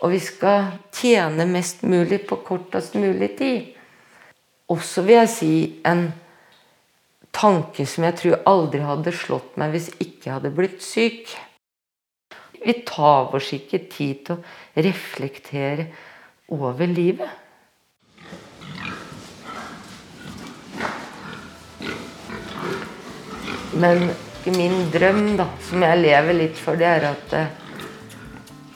Og 0.02 0.12
vi 0.14 0.20
skal 0.22 0.72
tjene 0.94 1.48
mest 1.50 1.84
mulig 1.88 2.24
på 2.30 2.40
kortest 2.46 2.98
mulig 3.00 3.36
tid. 3.38 3.72
Også 4.70 5.06
vil 5.06 5.20
jeg 5.22 5.32
si 5.32 5.56
en 5.86 6.08
tanke 7.36 7.86
som 7.90 8.08
jeg 8.08 8.18
tror 8.22 8.44
aldri 8.50 8.82
hadde 8.86 9.14
slått 9.14 9.58
meg 9.60 9.76
hvis 9.76 9.92
ikke 10.00 10.30
jeg 10.30 10.36
hadde 10.38 10.54
blitt 10.56 10.82
syk. 10.84 11.34
Vi 12.66 12.74
tar 12.88 13.34
oss 13.38 13.52
ikke 13.54 13.84
tid 13.92 14.26
til 14.26 14.40
å 14.40 14.86
reflektere 14.88 15.90
over 16.54 16.90
livet. 16.90 17.30
Men 23.76 24.10
min 24.46 24.90
drøm, 24.94 25.36
da, 25.40 25.48
som 25.68 25.84
jeg 25.84 26.02
lever 26.04 26.38
litt 26.38 26.60
for, 26.60 26.80
det 26.80 26.88
er 26.88 27.08
at, 27.10 27.34
eh, 27.36 27.48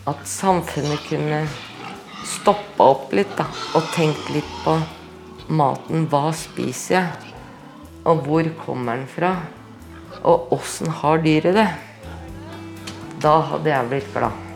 at 0.09 0.25
samfunnet 0.27 1.03
kunne 1.07 1.43
stoppa 2.27 2.89
opp 2.95 3.13
litt 3.15 3.31
da, 3.37 3.45
og 3.77 3.87
tenkt 3.95 4.31
litt 4.33 4.51
på 4.65 4.75
maten. 5.47 6.07
Hva 6.11 6.33
spiser 6.35 6.95
jeg? 6.97 7.33
Og 8.09 8.25
hvor 8.25 8.51
kommer 8.65 8.99
den 8.99 9.07
fra? 9.11 9.33
Og 10.23 10.51
åssen 10.57 10.91
har 11.01 11.23
dyret 11.23 11.55
det? 11.55 11.69
Da 13.23 13.39
hadde 13.53 13.71
jeg 13.71 13.91
blitt 13.91 14.13
glad. 14.15 14.48